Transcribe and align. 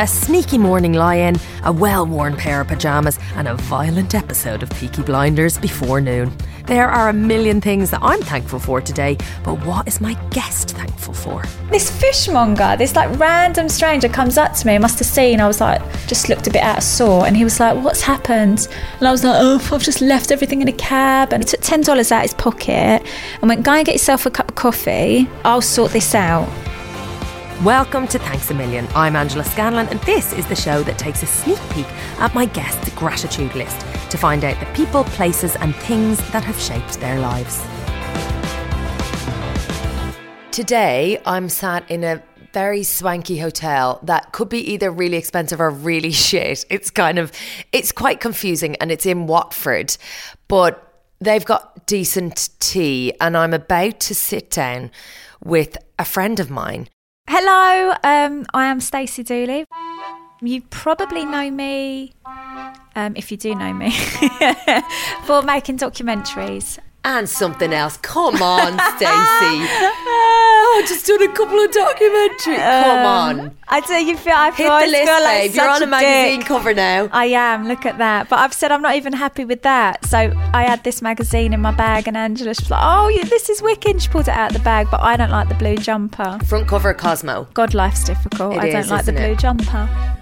A 0.00 0.06
sneaky 0.06 0.56
morning 0.56 0.94
lie 0.94 1.16
in, 1.16 1.36
a 1.62 1.70
well 1.70 2.06
worn 2.06 2.34
pair 2.34 2.62
of 2.62 2.68
pyjamas, 2.68 3.18
and 3.36 3.46
a 3.46 3.54
violent 3.54 4.14
episode 4.14 4.62
of 4.62 4.70
Peaky 4.70 5.02
Blinders 5.02 5.58
before 5.58 6.00
noon. 6.00 6.32
There 6.64 6.88
are 6.88 7.10
a 7.10 7.12
million 7.12 7.60
things 7.60 7.90
that 7.90 8.00
I'm 8.02 8.22
thankful 8.22 8.60
for 8.60 8.80
today, 8.80 9.18
but 9.44 9.62
what 9.66 9.86
is 9.86 10.00
my 10.00 10.14
guest 10.30 10.70
thankful 10.70 11.12
for? 11.12 11.42
This 11.70 11.90
fishmonger, 11.90 12.76
this 12.78 12.96
like 12.96 13.18
random 13.18 13.68
stranger 13.68 14.08
comes 14.08 14.38
up 14.38 14.54
to 14.54 14.66
me. 14.66 14.78
Must 14.78 14.98
have 14.98 15.06
seen. 15.06 15.38
I 15.38 15.46
was 15.46 15.60
like, 15.60 15.82
just 16.06 16.30
looked 16.30 16.46
a 16.46 16.50
bit 16.50 16.62
out 16.62 16.78
of 16.78 16.82
sort, 16.82 17.26
and 17.26 17.36
he 17.36 17.44
was 17.44 17.60
like, 17.60 17.76
"What's 17.84 18.00
happened?" 18.00 18.68
And 19.00 19.06
I 19.06 19.12
was 19.12 19.22
like, 19.22 19.36
"Oh, 19.38 19.60
I've 19.70 19.82
just 19.82 20.00
left 20.00 20.30
everything 20.30 20.62
in 20.62 20.68
a 20.68 20.72
cab." 20.72 21.34
And 21.34 21.42
he 21.42 21.46
took 21.46 21.60
ten 21.60 21.82
dollars 21.82 22.10
out 22.10 22.24
of 22.24 22.30
his 22.30 22.34
pocket 22.34 23.02
and 23.42 23.48
went, 23.50 23.64
"Go 23.64 23.72
and 23.72 23.84
get 23.84 23.96
yourself 23.96 24.24
a 24.24 24.30
cup 24.30 24.48
of 24.48 24.54
coffee. 24.54 25.28
I'll 25.44 25.60
sort 25.60 25.92
this 25.92 26.14
out." 26.14 26.48
Welcome 27.64 28.08
to 28.08 28.18
Thanks 28.18 28.50
a 28.50 28.54
Million. 28.54 28.88
I'm 28.94 29.14
Angela 29.14 29.44
Scanlon, 29.44 29.86
and 29.88 30.00
this 30.00 30.32
is 30.32 30.46
the 30.46 30.56
show 30.56 30.82
that 30.82 30.96
takes 30.96 31.22
a 31.22 31.26
sneak 31.26 31.58
peek 31.72 31.84
at 32.18 32.34
my 32.34 32.46
guest's 32.46 32.88
gratitude 32.94 33.54
list 33.54 33.78
to 34.10 34.16
find 34.16 34.46
out 34.46 34.58
the 34.60 34.72
people, 34.72 35.04
places, 35.04 35.56
and 35.56 35.76
things 35.76 36.16
that 36.30 36.42
have 36.42 36.58
shaped 36.58 36.98
their 37.00 37.20
lives. 37.20 37.60
Today, 40.50 41.20
I'm 41.26 41.50
sat 41.50 41.90
in 41.90 42.02
a 42.02 42.22
very 42.54 42.82
swanky 42.82 43.36
hotel 43.36 44.00
that 44.04 44.32
could 44.32 44.48
be 44.48 44.72
either 44.72 44.90
really 44.90 45.18
expensive 45.18 45.60
or 45.60 45.68
really 45.68 46.12
shit. 46.12 46.64
It's 46.70 46.88
kind 46.88 47.18
of, 47.18 47.30
it's 47.72 47.92
quite 47.92 48.20
confusing 48.20 48.74
and 48.76 48.90
it's 48.90 49.04
in 49.04 49.26
Watford, 49.26 49.98
but 50.48 51.04
they've 51.20 51.44
got 51.44 51.84
decent 51.84 52.48
tea 52.58 53.12
and 53.20 53.36
I'm 53.36 53.52
about 53.52 54.00
to 54.00 54.14
sit 54.14 54.50
down 54.50 54.90
with 55.44 55.76
a 55.98 56.06
friend 56.06 56.40
of 56.40 56.48
mine 56.48 56.88
Hello, 57.28 57.94
um, 58.02 58.44
I 58.54 58.66
am 58.66 58.80
Stacey 58.80 59.22
Dooley. 59.22 59.64
You 60.42 60.62
probably 60.62 61.24
know 61.24 61.50
me, 61.50 62.12
um, 62.96 63.14
if 63.14 63.30
you 63.30 63.36
do 63.36 63.54
know 63.54 63.72
me, 63.72 63.90
for 65.24 65.42
making 65.42 65.78
documentaries. 65.78 66.78
And 67.04 67.28
something 67.28 67.72
else. 67.72 67.96
Come 67.98 68.42
on, 68.42 68.72
Stacey. 68.96 69.08
oh, 69.10 70.84
just 70.86 71.06
done 71.06 71.22
a 71.22 71.32
couple 71.32 71.58
of 71.58 71.70
documentaries. 71.70 72.56
Come 72.56 73.06
um, 73.06 73.40
on. 73.40 73.56
I 73.68 73.80
do. 73.80 73.94
You 73.94 74.16
feel 74.16 74.34
I 74.34 74.50
Hit 74.50 74.64
the 74.66 74.72
I 74.72 74.86
list, 74.86 75.04
feel 75.04 75.22
like 75.22 75.42
babe. 75.42 75.54
You're 75.54 75.68
on 75.68 75.82
a 75.82 75.86
magazine 75.86 76.40
dick. 76.40 76.48
cover 76.48 76.74
now. 76.74 77.08
I 77.12 77.26
am. 77.26 77.68
Look 77.68 77.86
at 77.86 77.98
that. 77.98 78.28
But 78.28 78.40
I've 78.40 78.52
said 78.52 78.72
I'm 78.72 78.82
not 78.82 78.96
even 78.96 79.12
happy 79.12 79.44
with 79.44 79.62
that. 79.62 80.04
So 80.06 80.18
I 80.18 80.64
had 80.64 80.84
this 80.84 81.00
magazine 81.00 81.52
in 81.52 81.60
my 81.60 81.72
bag, 81.72 82.06
and 82.06 82.16
Angela 82.16 82.50
was 82.50 82.70
like, 82.70 82.82
"Oh, 82.82 83.08
yeah, 83.08 83.24
this 83.24 83.48
is 83.48 83.62
wicked." 83.62 84.02
She 84.02 84.08
pulled 84.08 84.28
it 84.28 84.34
out 84.34 84.50
of 84.50 84.58
the 84.58 84.64
bag, 84.64 84.88
but 84.90 85.00
I 85.00 85.16
don't 85.16 85.30
like 85.30 85.48
the 85.48 85.54
blue 85.54 85.76
jumper. 85.76 86.38
Front 86.46 86.68
cover 86.68 86.90
of 86.90 86.98
Cosmo. 86.98 87.48
God, 87.54 87.74
life's 87.74 88.04
difficult. 88.04 88.54
It 88.56 88.60
I 88.60 88.70
don't 88.70 88.88
like 88.88 89.04
the 89.04 89.12
blue 89.12 89.32
it? 89.32 89.38
jumper. 89.38 90.18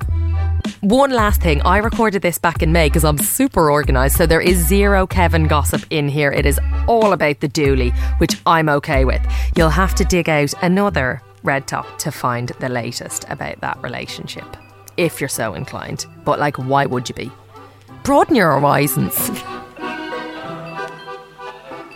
One 0.81 1.11
last 1.11 1.43
thing, 1.43 1.63
I 1.63 1.79
recorded 1.79 2.23
this 2.23 2.39
back 2.39 2.63
in 2.63 2.73
May 2.73 2.89
because 2.89 3.05
I'm 3.05 3.19
super 3.19 3.71
organised, 3.71 4.17
so 4.17 4.27
there 4.27 4.41
is 4.41 4.57
zero 4.59 5.07
Kevin 5.07 5.47
gossip 5.47 5.85
in 5.91 6.09
here. 6.09 6.31
It 6.31 6.47
is 6.47 6.61
all 6.87 7.13
about 7.13 7.41
the 7.41 7.49
Dooley, 7.49 7.91
which 8.19 8.41
I'm 8.47 8.69
okay 8.69 9.05
with. 9.05 9.21
You'll 9.57 9.71
have 9.71 9.95
to 9.97 10.05
dig 10.05 10.29
out 10.29 10.53
another 10.63 11.23
Red 11.43 11.67
Top 11.67 11.99
to 11.99 12.11
find 12.11 12.49
the 12.61 12.69
latest 12.69 13.25
about 13.29 13.61
that 13.61 13.81
relationship, 13.83 14.57
if 14.97 15.21
you're 15.21 15.29
so 15.29 15.55
inclined. 15.55 16.07
But, 16.25 16.39
like, 16.39 16.57
why 16.57 16.87
would 16.87 17.09
you 17.09 17.15
be? 17.15 17.31
Broaden 18.03 18.35
your 18.37 18.53
horizons. 18.53 19.15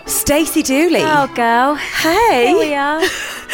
Stacey 0.06 0.62
Dooley. 0.62 1.00
Oh, 1.02 1.26
girl. 1.34 1.74
Hey. 1.74 2.48
Here 2.48 2.58
we 2.58 2.74
are. 2.74 3.02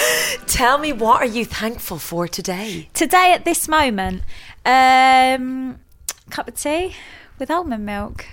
Tell 0.47 0.79
me, 0.79 0.93
what 0.93 1.23
are 1.23 1.27
you 1.27 1.45
thankful 1.45 1.99
for 1.99 2.27
today? 2.27 2.89
Today, 2.95 3.33
at 3.33 3.45
this 3.45 3.69
moment, 3.69 4.23
um, 4.69 5.79
cup 6.31 6.49
of 6.49 6.55
tea 6.55 6.95
with 7.39 7.51
almond 7.51 7.87
milk. 7.87 8.27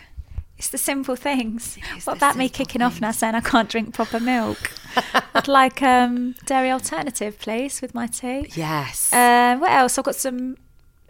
It's 0.57 0.69
the 0.69 0.77
simple 0.77 1.15
things. 1.15 1.77
what 2.05 2.17
about 2.17 2.37
me 2.37 2.47
kicking 2.49 2.81
off 2.81 3.01
now 3.01 3.11
saying 3.11 3.35
I 3.35 3.41
can't 3.41 3.69
drink 3.69 3.93
proper 3.93 4.19
milk? 4.19 4.71
I'd 5.33 5.47
like 5.49 5.81
um, 5.81 6.35
dairy 6.45 6.71
alternative, 6.71 7.37
please, 7.39 7.81
with 7.81 7.93
my 7.93 8.07
tea. 8.07 8.49
Yes. 8.55 9.11
Uh, 9.11 9.57
what 9.57 9.71
else? 9.71 9.97
I've 9.97 10.05
got 10.05 10.15
some. 10.15 10.55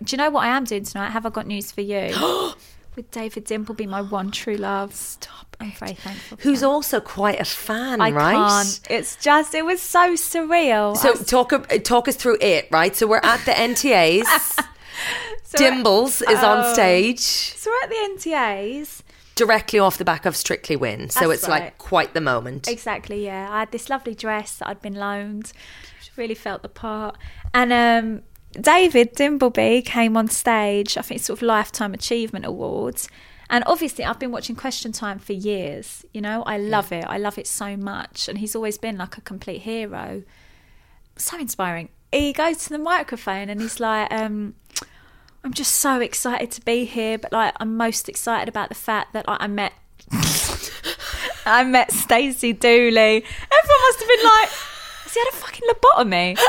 Do 0.03 0.11
you 0.11 0.17
know 0.17 0.29
what 0.31 0.45
I 0.45 0.47
am 0.57 0.63
doing 0.63 0.83
tonight? 0.83 1.11
Have 1.11 1.25
I 1.25 1.29
got 1.29 1.45
news 1.47 1.71
for 1.71 1.81
you? 1.81 2.11
with 2.95 3.11
David 3.11 3.45
Dimbleby, 3.45 3.87
my 3.87 4.01
one 4.01 4.31
true 4.31 4.55
love. 4.57 4.95
Stop. 4.95 5.55
I'm 5.59 5.71
very 5.73 5.93
thankful. 5.93 6.37
for 6.37 6.43
Who's 6.43 6.61
that. 6.61 6.67
also 6.67 6.99
quite 6.99 7.39
a 7.39 7.45
fan, 7.45 8.01
I 8.01 8.11
right? 8.11 8.33
can't. 8.33 8.79
It's 8.89 9.15
just. 9.17 9.53
It 9.53 9.63
was 9.63 9.79
so 9.81 10.13
surreal. 10.13 10.97
So 10.97 11.13
talk 11.13 11.51
talk 11.83 12.07
us 12.07 12.15
through 12.15 12.39
it, 12.41 12.67
right? 12.71 12.95
So 12.95 13.05
we're 13.05 13.21
at 13.23 13.45
the 13.45 13.51
NTAs. 13.69 14.25
so 15.43 15.57
Dimbles 15.57 16.21
is 16.21 16.43
on 16.43 16.59
Oh. 16.65 16.73
stage 16.73 17.19
So 17.19 17.69
we're 17.71 17.83
at 17.83 17.89
the 17.89 18.29
NTAs. 18.29 19.01
directly 19.35 19.79
off 19.79 19.97
the 19.97 20.05
back 20.05 20.25
of 20.25 20.35
Strictly 20.35 20.75
Win. 20.75 21.09
So 21.09 21.27
That's 21.29 21.41
it's 21.41 21.49
right. 21.49 21.63
like 21.63 21.77
quite 21.77 22.13
the 22.13 22.21
moment. 22.21 22.67
Exactly, 22.67 23.25
yeah. 23.25 23.47
I 23.51 23.59
had 23.59 23.71
this 23.71 23.89
lovely 23.89 24.15
dress 24.15 24.57
that 24.57 24.67
I'd 24.69 24.81
been 24.81 24.95
loaned. 24.95 25.51
Really 26.15 26.35
felt 26.35 26.61
the 26.61 26.69
part. 26.69 27.17
And 27.53 27.73
um, 27.73 28.21
David 28.53 29.15
Dimbleby 29.15 29.83
came 29.83 30.15
on 30.15 30.29
stage, 30.29 30.97
I 30.97 31.01
think 31.01 31.19
sort 31.21 31.39
of 31.39 31.43
Lifetime 31.43 31.93
Achievement 31.93 32.45
Awards. 32.45 33.09
And 33.49 33.65
obviously, 33.67 34.05
I've 34.05 34.17
been 34.17 34.31
watching 34.31 34.55
Question 34.55 34.93
Time 34.93 35.19
for 35.19 35.33
years. 35.33 36.05
You 36.13 36.21
know, 36.21 36.41
I 36.43 36.57
love 36.57 36.93
it. 36.93 37.03
I 37.05 37.17
love 37.17 37.37
it 37.37 37.47
so 37.47 37.75
much. 37.75 38.29
And 38.29 38.37
he's 38.37 38.55
always 38.55 38.77
been 38.77 38.97
like 38.97 39.17
a 39.17 39.21
complete 39.21 39.63
hero. 39.63 40.23
So 41.17 41.37
inspiring. 41.37 41.89
He 42.13 42.31
goes 42.31 42.59
to 42.59 42.69
the 42.69 42.77
microphone 42.77 43.49
and 43.49 43.61
he's 43.61 43.81
like, 43.81 44.09
um, 44.13 44.55
I'm 45.45 45.53
just 45.53 45.75
so 45.75 46.01
excited 46.01 46.49
to 46.51 46.61
be 46.61 46.85
here, 46.85 47.19
but 47.19 47.31
like, 47.31 47.53
I'm 47.59 47.77
most 47.77 48.09
excited 48.09 48.49
about 48.49 48.69
the 48.69 48.75
fact 48.75 49.13
that 49.13 49.27
like, 49.27 49.39
I 49.39 49.45
met 49.45 49.73
I 51.45 51.63
met 51.63 51.91
Stacey 51.91 52.51
Dooley. 52.51 53.23
Everyone 53.23 53.81
must 53.81 53.99
have 53.99 54.07
been 54.07 54.25
like, 54.25 54.49
has 54.49 55.13
he 55.13 55.19
had 55.19 55.27
a 55.27 55.35
fucking 55.35 55.69
lobotomy? 55.69 56.39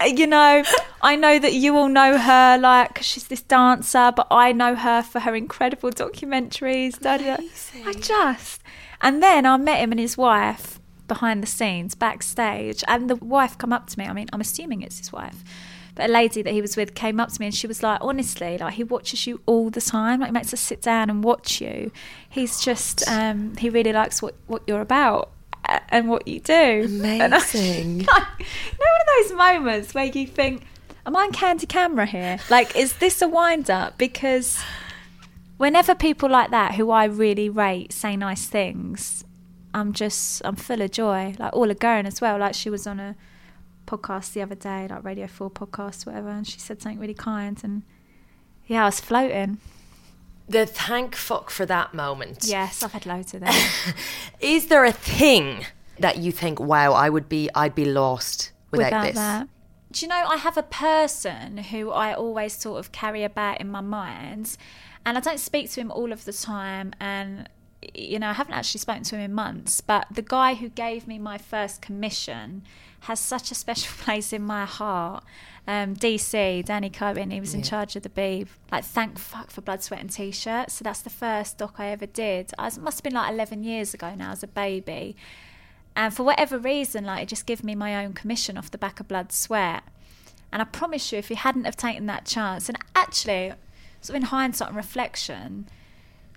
Uh, 0.00 0.04
you 0.06 0.26
know, 0.26 0.62
I 1.02 1.16
know 1.16 1.38
that 1.38 1.52
you 1.52 1.76
all 1.76 1.88
know 1.88 2.16
her, 2.16 2.58
like, 2.58 3.02
she's 3.02 3.28
this 3.28 3.42
dancer, 3.42 4.10
but 4.16 4.26
I 4.30 4.50
know 4.52 4.74
her 4.74 5.02
for 5.02 5.20
her 5.20 5.34
incredible 5.34 5.90
documentaries. 5.90 6.98
Da. 6.98 7.18
I 7.84 7.92
just. 7.92 8.62
And 9.02 9.22
then 9.22 9.44
I 9.44 9.58
met 9.58 9.80
him 9.80 9.92
and 9.92 10.00
his 10.00 10.16
wife 10.16 10.80
behind 11.06 11.42
the 11.42 11.46
scenes, 11.46 11.94
backstage. 11.94 12.82
And 12.88 13.10
the 13.10 13.16
wife 13.16 13.58
come 13.58 13.74
up 13.74 13.88
to 13.88 13.98
me. 13.98 14.06
I 14.06 14.14
mean, 14.14 14.28
I'm 14.32 14.40
assuming 14.40 14.80
it's 14.80 14.98
his 14.98 15.12
wife. 15.12 15.44
But 15.96 16.10
a 16.10 16.12
lady 16.12 16.42
that 16.42 16.52
he 16.52 16.60
was 16.62 16.76
with 16.76 16.94
came 16.94 17.18
up 17.18 17.32
to 17.32 17.40
me 17.40 17.46
and 17.46 17.54
she 17.54 17.66
was 17.66 17.82
like, 17.82 17.98
honestly, 18.02 18.58
like 18.58 18.74
he 18.74 18.84
watches 18.84 19.26
you 19.26 19.40
all 19.46 19.70
the 19.70 19.80
time. 19.80 20.20
Like 20.20 20.28
he 20.28 20.32
makes 20.32 20.52
us 20.52 20.60
sit 20.60 20.82
down 20.82 21.10
and 21.10 21.24
watch 21.24 21.60
you. 21.60 21.90
He's 22.28 22.60
just, 22.60 23.02
um, 23.08 23.56
he 23.56 23.70
really 23.70 23.92
likes 23.92 24.20
what, 24.22 24.34
what 24.46 24.62
you're 24.66 24.82
about 24.82 25.30
uh, 25.68 25.80
and 25.88 26.08
what 26.08 26.28
you 26.28 26.38
do. 26.40 26.52
I- 26.52 27.24
Amazing. 27.24 27.98
like, 28.04 28.22
you 28.38 28.44
know, 28.78 28.86
one 28.86 29.00
of 29.00 29.28
those 29.28 29.36
moments 29.36 29.94
where 29.94 30.04
you 30.04 30.26
think, 30.26 30.64
am 31.06 31.16
I 31.16 31.22
on 31.22 31.32
Candid 31.32 31.70
Camera 31.70 32.04
here? 32.04 32.38
Like, 32.50 32.76
is 32.76 32.92
this 32.98 33.22
a 33.22 33.28
wind 33.28 33.70
up? 33.70 33.96
Because 33.96 34.62
whenever 35.56 35.94
people 35.94 36.28
like 36.28 36.50
that, 36.50 36.74
who 36.74 36.90
I 36.90 37.04
really 37.06 37.48
rate, 37.48 37.92
say 37.92 38.16
nice 38.16 38.44
things, 38.46 39.24
I'm 39.72 39.92
just, 39.94 40.42
I'm 40.44 40.56
full 40.56 40.82
of 40.82 40.90
joy. 40.90 41.34
Like, 41.38 41.56
Orla 41.56 41.74
Guerin 41.74 42.04
as 42.06 42.20
well. 42.20 42.38
Like, 42.38 42.54
she 42.54 42.68
was 42.68 42.86
on 42.86 43.00
a 43.00 43.16
podcast 43.86 44.32
the 44.32 44.42
other 44.42 44.54
day, 44.54 44.86
like 44.88 45.04
Radio 45.04 45.26
4 45.26 45.50
podcast, 45.50 46.06
whatever, 46.06 46.28
and 46.28 46.46
she 46.46 46.58
said 46.58 46.82
something 46.82 46.98
really 46.98 47.14
kind. 47.14 47.58
And 47.62 47.82
yeah, 48.66 48.82
I 48.82 48.86
was 48.86 49.00
floating. 49.00 49.58
The 50.48 50.66
thank 50.66 51.14
fuck 51.14 51.50
for 51.50 51.66
that 51.66 51.94
moment. 51.94 52.44
Yes, 52.46 52.82
I've 52.82 52.92
had 52.92 53.06
loads 53.06 53.34
of 53.34 53.40
them. 53.44 53.54
Is 54.40 54.68
there 54.68 54.84
a 54.84 54.92
thing 54.92 55.64
that 55.98 56.18
you 56.18 56.30
think, 56.32 56.60
wow, 56.60 56.92
I 56.92 57.08
would 57.10 57.28
be, 57.28 57.48
I'd 57.54 57.74
be 57.74 57.84
lost 57.84 58.52
without, 58.70 59.06
this? 59.06 59.14
that. 59.14 59.48
Do 59.90 60.04
you 60.04 60.08
know, 60.08 60.24
I 60.28 60.36
have 60.36 60.56
a 60.56 60.62
person 60.62 61.58
who 61.58 61.90
I 61.90 62.12
always 62.12 62.52
sort 62.52 62.78
of 62.78 62.92
carry 62.92 63.24
about 63.24 63.60
in 63.60 63.68
my 63.68 63.80
mind, 63.80 64.56
and 65.04 65.16
I 65.16 65.20
don't 65.20 65.40
speak 65.40 65.70
to 65.70 65.80
him 65.80 65.90
all 65.90 66.12
of 66.12 66.24
the 66.24 66.32
time. 66.32 66.92
And 67.00 67.48
you 67.94 68.18
know, 68.18 68.28
I 68.28 68.32
haven't 68.32 68.54
actually 68.54 68.80
spoken 68.80 69.02
to 69.04 69.16
him 69.16 69.22
in 69.22 69.34
months, 69.34 69.80
but 69.80 70.06
the 70.10 70.22
guy 70.22 70.54
who 70.54 70.68
gave 70.68 71.06
me 71.06 71.18
my 71.18 71.38
first 71.38 71.82
commission 71.82 72.62
has 73.00 73.20
such 73.20 73.50
a 73.50 73.54
special 73.54 73.92
place 74.04 74.32
in 74.32 74.42
my 74.42 74.64
heart. 74.64 75.24
Um, 75.68 75.96
DC, 75.96 76.64
Danny 76.64 76.90
Cohen, 76.90 77.30
he 77.30 77.40
was 77.40 77.52
in 77.52 77.62
charge 77.62 77.96
of 77.96 78.02
the 78.04 78.08
Beeb. 78.08 78.48
Like, 78.70 78.84
thank 78.84 79.18
fuck 79.18 79.50
for 79.50 79.62
Blood, 79.62 79.82
Sweat 79.82 80.00
and 80.00 80.10
T-shirts. 80.10 80.74
So 80.74 80.84
that's 80.84 81.02
the 81.02 81.10
first 81.10 81.58
doc 81.58 81.74
I 81.78 81.88
ever 81.88 82.06
did. 82.06 82.52
I 82.56 82.66
was, 82.66 82.76
it 82.76 82.82
must 82.82 82.98
have 82.98 83.04
been 83.04 83.14
like 83.14 83.32
11 83.32 83.64
years 83.64 83.92
ago 83.92 84.14
now 84.14 84.30
as 84.30 84.44
a 84.44 84.46
baby. 84.46 85.16
And 85.96 86.14
for 86.14 86.22
whatever 86.22 86.58
reason, 86.58 87.04
like, 87.04 87.24
it 87.24 87.28
just 87.28 87.46
gave 87.46 87.64
me 87.64 87.74
my 87.74 88.04
own 88.04 88.12
commission 88.12 88.56
off 88.56 88.70
the 88.70 88.78
back 88.78 89.00
of 89.00 89.08
Blood, 89.08 89.32
Sweat. 89.32 89.82
And 90.52 90.62
I 90.62 90.66
promise 90.66 91.10
you, 91.10 91.18
if 91.18 91.28
he 91.28 91.34
hadn't 91.34 91.64
have 91.64 91.76
taken 91.76 92.06
that 92.06 92.26
chance, 92.26 92.68
and 92.68 92.78
actually, 92.94 93.52
sort 94.00 94.10
of 94.10 94.22
in 94.22 94.28
hindsight 94.28 94.68
and 94.68 94.76
reflection, 94.76 95.68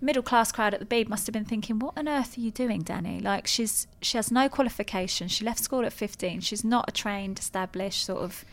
middle 0.02 0.24
class 0.24 0.52
crowd 0.52 0.74
at 0.74 0.80
the 0.80 0.86
Beeb 0.86 1.10
must 1.10 1.28
have 1.28 1.34
been 1.34 1.46
thinking, 1.46 1.80
"What 1.80 1.98
on 1.98 2.08
earth 2.08 2.38
are 2.38 2.42
you 2.42 2.52
doing, 2.52 2.82
Danny? 2.82 3.20
Like 3.20 3.48
she's 3.48 3.88
she 4.02 4.18
has 4.18 4.32
no 4.32 4.50
qualifications. 4.50 5.32
She 5.32 5.44
left 5.44 5.64
school 5.64 5.86
at 5.86 5.94
fifteen. 5.94 6.40
She's 6.42 6.64
not 6.64 6.88
a 6.88 6.92
trained, 6.92 7.40
established 7.40 8.06
sort 8.06 8.22
of 8.22 8.46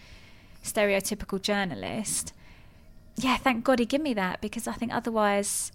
stereotypical 0.62 1.40
journalist." 1.40 2.32
Yeah, 3.16 3.38
thank 3.38 3.64
God 3.64 3.78
he 3.78 3.86
gave 3.86 4.02
me 4.02 4.12
that 4.14 4.40
because 4.40 4.66
I 4.68 4.74
think 4.74 4.92
otherwise 4.92 5.72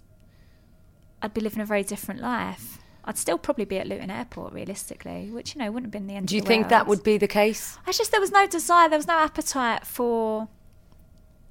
I'd 1.20 1.34
be 1.34 1.40
living 1.40 1.60
a 1.60 1.66
very 1.66 1.82
different 1.82 2.20
life. 2.20 2.78
I'd 3.04 3.18
still 3.18 3.36
probably 3.38 3.64
be 3.64 3.78
at 3.78 3.88
Luton 3.88 4.10
Airport, 4.10 4.52
realistically, 4.52 5.28
which 5.30 5.54
you 5.54 5.60
know 5.60 5.72
wouldn't 5.72 5.86
have 5.86 5.90
been 5.92 6.06
the 6.06 6.14
end. 6.14 6.28
Do 6.28 6.36
you 6.36 6.42
think 6.42 6.68
that 6.68 6.86
would 6.86 7.02
be 7.02 7.18
the 7.18 7.26
case? 7.26 7.78
I 7.84 7.90
just 7.90 8.12
there 8.12 8.20
was 8.20 8.30
no 8.30 8.46
desire, 8.46 8.88
there 8.88 8.98
was 8.98 9.08
no 9.08 9.18
appetite 9.18 9.84
for 9.86 10.48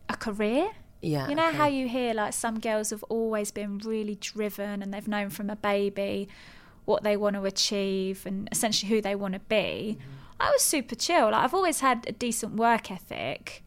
a 0.08 0.16
career. 0.16 0.70
Yeah. 1.02 1.28
You 1.28 1.36
know 1.36 1.48
okay. 1.48 1.58
how 1.58 1.68
you 1.68 1.88
hear 1.88 2.14
like 2.14 2.34
some 2.34 2.60
girls 2.60 2.92
have 2.92 3.04
always 3.04 3.52
been 3.52 3.80
really 3.80 4.16
driven 4.16 4.82
and 4.82 4.94
they've 4.94 5.08
known 5.08 5.30
from 5.30 5.50
a 5.50 5.56
baby 5.56 6.30
what 6.86 7.04
they 7.04 7.18
want 7.18 7.36
to 7.36 7.46
achieve 7.46 8.26
and 8.26 8.48
essentially 8.52 8.90
who 8.90 9.02
they 9.02 9.16
want 9.16 9.34
to 9.34 9.40
be. 9.42 9.98
Mm-hmm. 10.00 10.12
I 10.40 10.52
was 10.52 10.62
super 10.62 10.96
chill. 10.96 11.32
Like 11.32 11.44
I've 11.44 11.54
always 11.54 11.80
had 11.80 12.06
a 12.08 12.12
decent 12.12 12.56
work 12.56 12.92
ethic. 12.92 13.64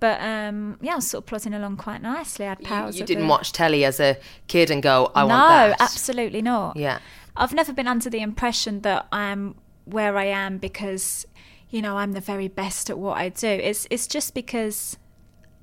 But 0.00 0.20
um, 0.22 0.78
yeah, 0.80 0.92
I 0.92 0.96
was 0.96 1.08
sort 1.08 1.24
of 1.24 1.26
plodding 1.26 1.52
along 1.52 1.76
quite 1.76 2.00
nicely. 2.00 2.46
I 2.46 2.50
had 2.50 2.60
You, 2.60 2.66
powers. 2.66 2.96
you 2.96 3.02
of 3.02 3.06
didn't 3.06 3.28
watch 3.28 3.52
telly 3.52 3.84
as 3.84 4.00
a 4.00 4.16
kid 4.48 4.70
and 4.70 4.82
go, 4.82 5.12
I 5.14 5.22
no, 5.22 5.26
want 5.28 5.48
that. 5.48 5.68
No, 5.68 5.84
absolutely 5.84 6.40
not. 6.40 6.76
Yeah. 6.76 7.00
I've 7.36 7.52
never 7.52 7.72
been 7.72 7.86
under 7.86 8.08
the 8.08 8.20
impression 8.20 8.80
that 8.80 9.06
I'm 9.12 9.56
where 9.84 10.16
I 10.16 10.24
am 10.24 10.56
because, 10.56 11.26
you 11.68 11.82
know, 11.82 11.98
I'm 11.98 12.12
the 12.12 12.20
very 12.20 12.48
best 12.48 12.88
at 12.88 12.98
what 12.98 13.18
I 13.18 13.28
do. 13.28 13.46
It's 13.46 13.86
it's 13.90 14.06
just 14.06 14.34
because 14.34 14.96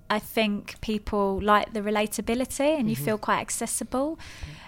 I 0.10 0.20
think 0.20 0.80
people 0.82 1.40
like 1.42 1.74
the 1.74 1.82
relatability 1.82 2.80
and 2.80 2.90
you 2.90 2.96
feel 2.96 3.18
quite 3.18 3.40
accessible. 3.40 4.18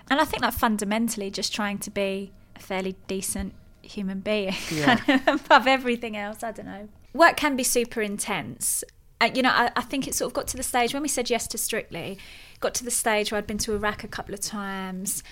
And 0.09 0.19
I 0.19 0.25
think 0.25 0.43
like 0.43 0.53
fundamentally 0.53 1.31
just 1.31 1.53
trying 1.53 1.77
to 1.79 1.91
be 1.91 2.31
a 2.55 2.59
fairly 2.59 2.95
decent 3.07 3.53
human 3.81 4.19
being 4.19 4.53
above 5.27 5.67
everything 5.67 6.17
else. 6.17 6.43
I 6.43 6.51
don't 6.51 6.65
know. 6.65 6.89
Work 7.13 7.37
can 7.37 7.55
be 7.55 7.63
super 7.63 8.01
intense. 8.01 8.83
Uh, 9.21 9.29
you 9.33 9.41
know, 9.41 9.51
I, 9.51 9.71
I 9.75 9.81
think 9.81 10.07
it 10.07 10.15
sort 10.15 10.29
of 10.29 10.33
got 10.33 10.47
to 10.47 10.57
the 10.57 10.63
stage 10.63 10.93
when 10.93 11.01
we 11.01 11.09
said 11.09 11.29
yes 11.29 11.47
to 11.47 11.57
Strictly, 11.57 12.17
got 12.59 12.73
to 12.75 12.83
the 12.83 12.91
stage 12.91 13.31
where 13.31 13.37
I'd 13.37 13.47
been 13.47 13.57
to 13.59 13.73
Iraq 13.73 14.03
a 14.03 14.07
couple 14.07 14.33
of 14.33 14.39
times 14.39 15.23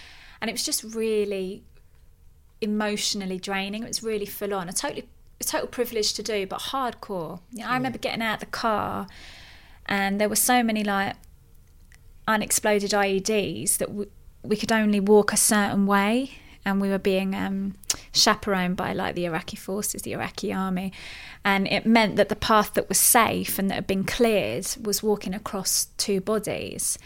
and 0.41 0.49
it 0.49 0.53
was 0.53 0.63
just 0.63 0.83
really 0.83 1.63
emotionally 2.61 3.39
draining. 3.39 3.83
It 3.83 3.87
was 3.87 4.03
really 4.03 4.25
full 4.25 4.53
on. 4.53 4.69
A 4.69 4.73
totally 4.73 5.07
a 5.39 5.43
total 5.43 5.67
privilege 5.67 6.13
to 6.13 6.23
do, 6.23 6.47
but 6.47 6.59
hardcore. 6.59 7.39
You 7.51 7.59
know, 7.59 7.69
I 7.69 7.75
remember 7.75 7.99
getting 7.99 8.21
out 8.21 8.35
of 8.35 8.39
the 8.39 8.47
car 8.47 9.07
and 9.87 10.19
there 10.19 10.29
were 10.29 10.35
so 10.35 10.63
many 10.63 10.83
like 10.83 11.15
unexploded 12.27 12.91
IEDs 12.91 13.77
that 13.77 13.93
we, 13.93 14.05
we 14.43 14.55
could 14.55 14.71
only 14.71 14.99
walk 14.99 15.31
a 15.31 15.37
certain 15.37 15.85
way 15.85 16.31
and 16.67 16.81
we 16.81 16.89
were 16.89 16.99
being 16.99 17.33
um, 17.33 17.75
chaperoned 18.11 18.75
by 18.75 18.91
like 18.91 19.15
the 19.15 19.25
Iraqi 19.25 19.55
forces, 19.55 20.01
the 20.01 20.11
Iraqi 20.11 20.51
army, 20.51 20.91
and 21.45 21.65
it 21.67 21.85
meant 21.85 22.17
that 22.17 22.27
the 22.27 22.35
path 22.35 22.73
that 22.73 22.89
was 22.89 22.99
safe 22.99 23.57
and 23.57 23.69
that 23.69 23.75
had 23.75 23.87
been 23.87 24.03
cleared 24.03 24.67
was 24.83 25.01
walking 25.01 25.33
across 25.33 25.85
two 25.97 26.19
bodies, 26.19 26.99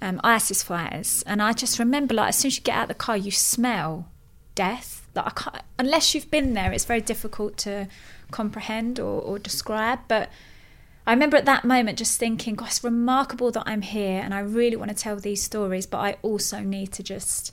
um, 0.00 0.20
ISIS 0.22 0.62
fighters. 0.62 1.24
And 1.26 1.42
I 1.42 1.52
just 1.52 1.80
remember, 1.80 2.14
like, 2.14 2.28
as 2.28 2.36
soon 2.36 2.50
as 2.50 2.58
you 2.58 2.62
get 2.62 2.76
out 2.76 2.82
of 2.82 2.88
the 2.88 2.94
car, 2.94 3.16
you 3.16 3.32
smell 3.32 4.08
death. 4.54 5.08
Like, 5.16 5.26
I 5.26 5.30
can't, 5.30 5.64
unless 5.76 6.14
you've 6.14 6.30
been 6.30 6.54
there, 6.54 6.70
it's 6.70 6.84
very 6.84 7.00
difficult 7.00 7.56
to 7.58 7.88
comprehend 8.30 9.00
or, 9.00 9.20
or 9.20 9.40
describe. 9.40 9.98
But 10.06 10.30
I 11.10 11.12
remember 11.12 11.36
at 11.36 11.44
that 11.46 11.64
moment 11.64 11.98
just 11.98 12.20
thinking, 12.20 12.54
God, 12.54 12.68
it's 12.68 12.84
remarkable 12.84 13.50
that 13.50 13.64
I'm 13.66 13.82
here 13.82 14.20
and 14.22 14.32
I 14.32 14.38
really 14.38 14.76
want 14.76 14.90
to 14.92 14.96
tell 14.96 15.16
these 15.16 15.42
stories, 15.42 15.84
but 15.84 15.98
I 15.98 16.16
also 16.22 16.60
need 16.60 16.92
to 16.92 17.02
just 17.02 17.52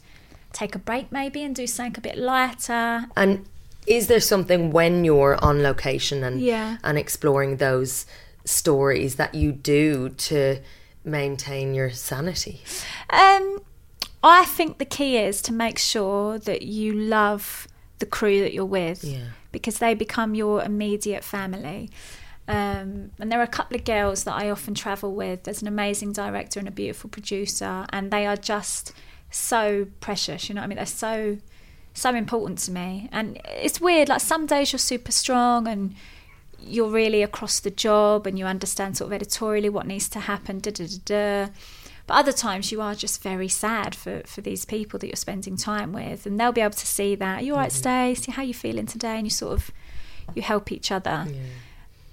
take 0.54 0.76
a 0.76 0.78
break 0.78 1.12
maybe 1.12 1.42
and 1.42 1.56
do 1.56 1.66
something 1.66 1.96
a 1.98 2.02
bit 2.02 2.20
lighter. 2.20 3.06
And 3.16 3.48
is 3.88 4.06
there 4.06 4.20
something 4.20 4.70
when 4.70 5.04
you're 5.04 5.44
on 5.44 5.64
location 5.64 6.24
and 6.24 6.40
Yeah. 6.40 6.78
and 6.84 7.00
exploring 7.00 7.58
those 7.58 8.06
stories 8.46 9.16
that 9.16 9.34
you 9.34 9.54
do 9.54 10.10
to 10.10 10.60
maintain 11.04 11.74
your 11.74 11.90
sanity? 11.90 12.62
Um, 13.10 13.62
I 14.24 14.46
think 14.46 14.78
the 14.78 14.86
key 14.86 15.18
is 15.18 15.42
to 15.42 15.52
make 15.52 15.80
sure 15.80 16.38
that 16.38 16.62
you 16.62 16.94
love 16.94 17.68
the 17.98 18.06
crew 18.06 18.40
that 18.42 18.54
you're 18.54 18.66
with 18.66 19.04
Yeah. 19.04 19.30
because 19.52 19.80
they 19.80 19.96
become 19.96 20.36
your 20.36 20.62
immediate 20.62 21.24
family. 21.24 21.90
Um, 22.48 23.12
and 23.20 23.32
there 23.32 23.40
are 23.40 23.44
a 23.44 23.48
couple 23.48 23.76
of 23.76 23.84
girls 23.84 24.24
that 24.24 24.36
I 24.36 24.50
often 24.50 24.74
travel 24.74 25.14
with. 25.14 25.44
There's 25.44 25.62
an 25.62 25.68
amazing 25.68 26.14
director 26.14 26.60
and 26.60 26.68
a 26.68 26.72
beautiful 26.72 27.10
producer, 27.10 27.86
and 27.90 28.12
they 28.12 28.26
are 28.26 28.38
just 28.38 28.94
so 29.30 29.88
precious. 30.00 30.48
You 30.48 30.56
know 30.56 30.62
what 30.62 30.66
I 30.66 30.68
mean? 30.68 30.78
They're 30.78 30.86
so 30.86 31.38
so 31.94 32.14
important 32.14 32.60
to 32.60 32.72
me. 32.72 33.10
And 33.12 33.40
it's 33.46 33.82
weird. 33.82 34.08
Like 34.08 34.22
some 34.22 34.46
days 34.46 34.72
you're 34.72 34.80
super 34.80 35.12
strong 35.12 35.68
and 35.68 35.96
you're 36.60 36.90
really 36.90 37.24
across 37.24 37.60
the 37.60 37.72
job 37.72 38.28
and 38.28 38.38
you 38.38 38.46
understand 38.46 38.98
sort 38.98 39.08
of 39.10 39.14
editorially 39.14 39.70
what 39.70 39.88
needs 39.88 40.08
to 40.10 40.20
happen. 40.20 40.60
Da 40.60 40.72
da 40.72 40.86
da 40.86 40.98
da. 41.46 41.52
But 42.06 42.14
other 42.14 42.32
times 42.32 42.72
you 42.72 42.82
are 42.82 42.96
just 42.96 43.22
very 43.22 43.50
sad 43.50 43.94
for, 43.94 44.22
for 44.26 44.42
these 44.42 44.64
people 44.64 44.98
that 45.00 45.08
you're 45.08 45.16
spending 45.18 45.58
time 45.58 45.92
with, 45.92 46.26
and 46.26 46.40
they'll 46.40 46.54
be 46.54 46.62
able 46.62 46.74
to 46.76 46.88
see 46.88 47.16
that. 47.16 47.42
Are 47.42 47.44
you 47.44 47.54
all 47.54 47.60
right, 47.60 47.72
Stacey? 47.72 48.32
How 48.32 48.44
you 48.44 48.54
feeling 48.54 48.86
today? 48.86 49.18
And 49.18 49.26
you 49.26 49.30
sort 49.32 49.54
of 49.54 49.72
you 50.34 50.42
help 50.42 50.72
each 50.72 50.90
other. 50.92 51.26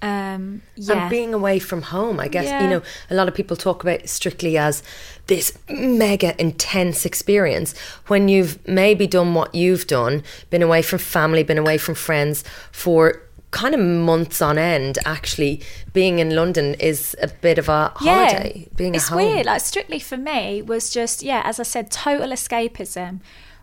Um, 0.05 0.61
yeah. 0.77 1.01
And 1.01 1.11
being 1.11 1.33
away 1.33 1.59
from 1.59 1.81
home, 1.83 2.21
I 2.21 2.29
guess, 2.29 2.45
Yeah. 2.45 2.62
you 2.62 2.69
know, 2.69 2.83
a 3.11 3.15
lot 3.15 3.27
of 3.27 3.35
people 3.35 3.56
talk 3.56 3.83
about 3.83 4.01
it 4.01 4.09
strictly 4.11 4.59
as 4.59 4.83
this 5.29 5.56
mega 5.69 6.39
intense 6.39 7.06
experience 7.06 7.75
when 8.09 8.29
you've 8.29 8.59
maybe 8.69 9.06
done 9.06 9.33
what 9.33 9.55
you've 9.55 9.87
done, 9.87 10.23
been 10.51 10.62
away 10.62 10.83
from 10.83 10.99
family, 10.99 11.43
been 11.43 11.56
away 11.59 11.79
from 11.79 11.95
friends 11.95 12.45
for 12.71 13.23
kind 13.51 13.75
of 13.75 13.81
months 13.81 14.43
on 14.43 14.59
end. 14.59 14.99
Actually, 15.06 15.62
being 15.93 16.19
in 16.19 16.35
London 16.35 16.75
is 16.75 17.17
a 17.23 17.29
bit 17.29 17.56
of 17.56 17.69
a 17.69 17.93
holiday. 17.96 18.69
being 18.77 18.94
it's 18.94 19.11
weird. 19.11 19.46
Like 19.46 19.63
strictly 19.63 20.01
for 20.01 20.19
me 20.19 20.61
was 20.61 20.91
just 20.91 21.23
yeah, 21.23 21.41
as 21.44 21.58
I 21.58 21.63
said, 21.63 21.91
total 21.91 22.29
escapism. 22.29 23.20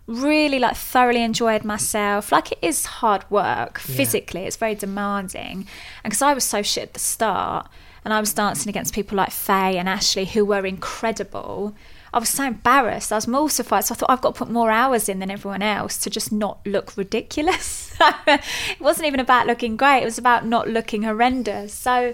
Really 0.07 0.59
like 0.59 0.75
thoroughly 0.75 1.23
enjoyed 1.23 1.63
myself. 1.63 2.31
Like 2.31 2.51
it 2.51 2.59
is 2.61 2.85
hard 2.85 3.29
work 3.29 3.79
physically. 3.79 4.41
It's 4.41 4.57
very 4.57 4.75
demanding, 4.75 5.67
and 6.03 6.11
because 6.11 6.21
I 6.21 6.33
was 6.33 6.43
so 6.43 6.61
shit 6.61 6.83
at 6.83 6.93
the 6.93 6.99
start, 6.99 7.67
and 8.03 8.13
I 8.13 8.19
was 8.19 8.33
dancing 8.33 8.69
against 8.69 8.93
people 8.93 9.17
like 9.17 9.31
Faye 9.31 9.77
and 9.77 9.87
Ashley 9.87 10.25
who 10.25 10.43
were 10.43 10.65
incredible. 10.65 11.73
I 12.13 12.19
was 12.19 12.27
so 12.29 12.43
embarrassed. 12.43 13.13
I 13.13 13.15
was 13.15 13.27
mortified. 13.27 13.85
So 13.85 13.93
I 13.93 13.97
thought 13.97 14.09
I've 14.09 14.21
got 14.21 14.35
to 14.35 14.39
put 14.39 14.49
more 14.51 14.69
hours 14.69 15.07
in 15.07 15.19
than 15.19 15.31
everyone 15.31 15.61
else 15.61 15.97
to 15.99 16.09
just 16.09 16.29
not 16.29 16.59
look 16.65 16.97
ridiculous. 16.97 17.95
it 18.27 18.41
wasn't 18.81 19.07
even 19.07 19.21
about 19.21 19.47
looking 19.47 19.77
great. 19.77 20.01
It 20.01 20.05
was 20.05 20.17
about 20.17 20.45
not 20.45 20.67
looking 20.67 21.03
horrendous. 21.03 21.73
So 21.73 22.13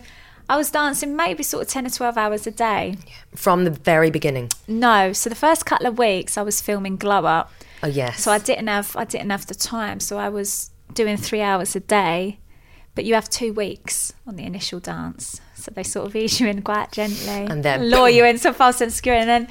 I 0.49 0.55
was 0.55 0.69
dancing 0.69 1.15
maybe 1.15 1.41
sort 1.41 1.63
of 1.63 1.69
10 1.69 1.87
or 1.87 1.89
12 1.89 2.17
hours 2.17 2.45
a 2.45 2.51
day. 2.51 2.97
from 3.35 3.63
the 3.63 3.71
very 3.71 4.11
beginning. 4.11 4.49
No, 4.67 5.13
so 5.13 5.29
the 5.29 5.35
first 5.35 5.65
couple 5.65 5.87
of 5.87 5.97
weeks 5.97 6.37
I 6.37 6.43
was 6.43 6.61
filming 6.61 6.97
Glow 6.97 7.25
Up. 7.25 7.51
Oh 7.83 7.87
yes. 7.87 8.21
So 8.21 8.31
I 8.31 8.39
didn't 8.39 8.67
have 8.67 8.95
I 8.95 9.05
didn't 9.05 9.29
have 9.29 9.45
the 9.47 9.55
time. 9.55 9.99
So 9.99 10.17
I 10.17 10.29
was 10.29 10.71
doing 10.93 11.17
3 11.17 11.41
hours 11.41 11.75
a 11.75 11.79
day. 11.79 12.39
But 12.95 13.05
you 13.05 13.13
have 13.13 13.29
2 13.29 13.53
weeks 13.53 14.13
on 14.25 14.37
the 14.37 14.43
initial 14.43 14.79
dance. 14.79 15.39
So 15.53 15.71
they 15.71 15.83
sort 15.83 16.07
of 16.07 16.15
ease 16.15 16.39
you 16.39 16.47
in 16.47 16.63
quite 16.63 16.91
gently 16.91 17.45
And 17.45 17.63
then 17.63 17.91
lure 17.91 18.09
you 18.09 18.25
into 18.25 18.51
false 18.53 18.81
and 18.81 18.89
obscure 18.89 19.13
and 19.13 19.29
then 19.29 19.47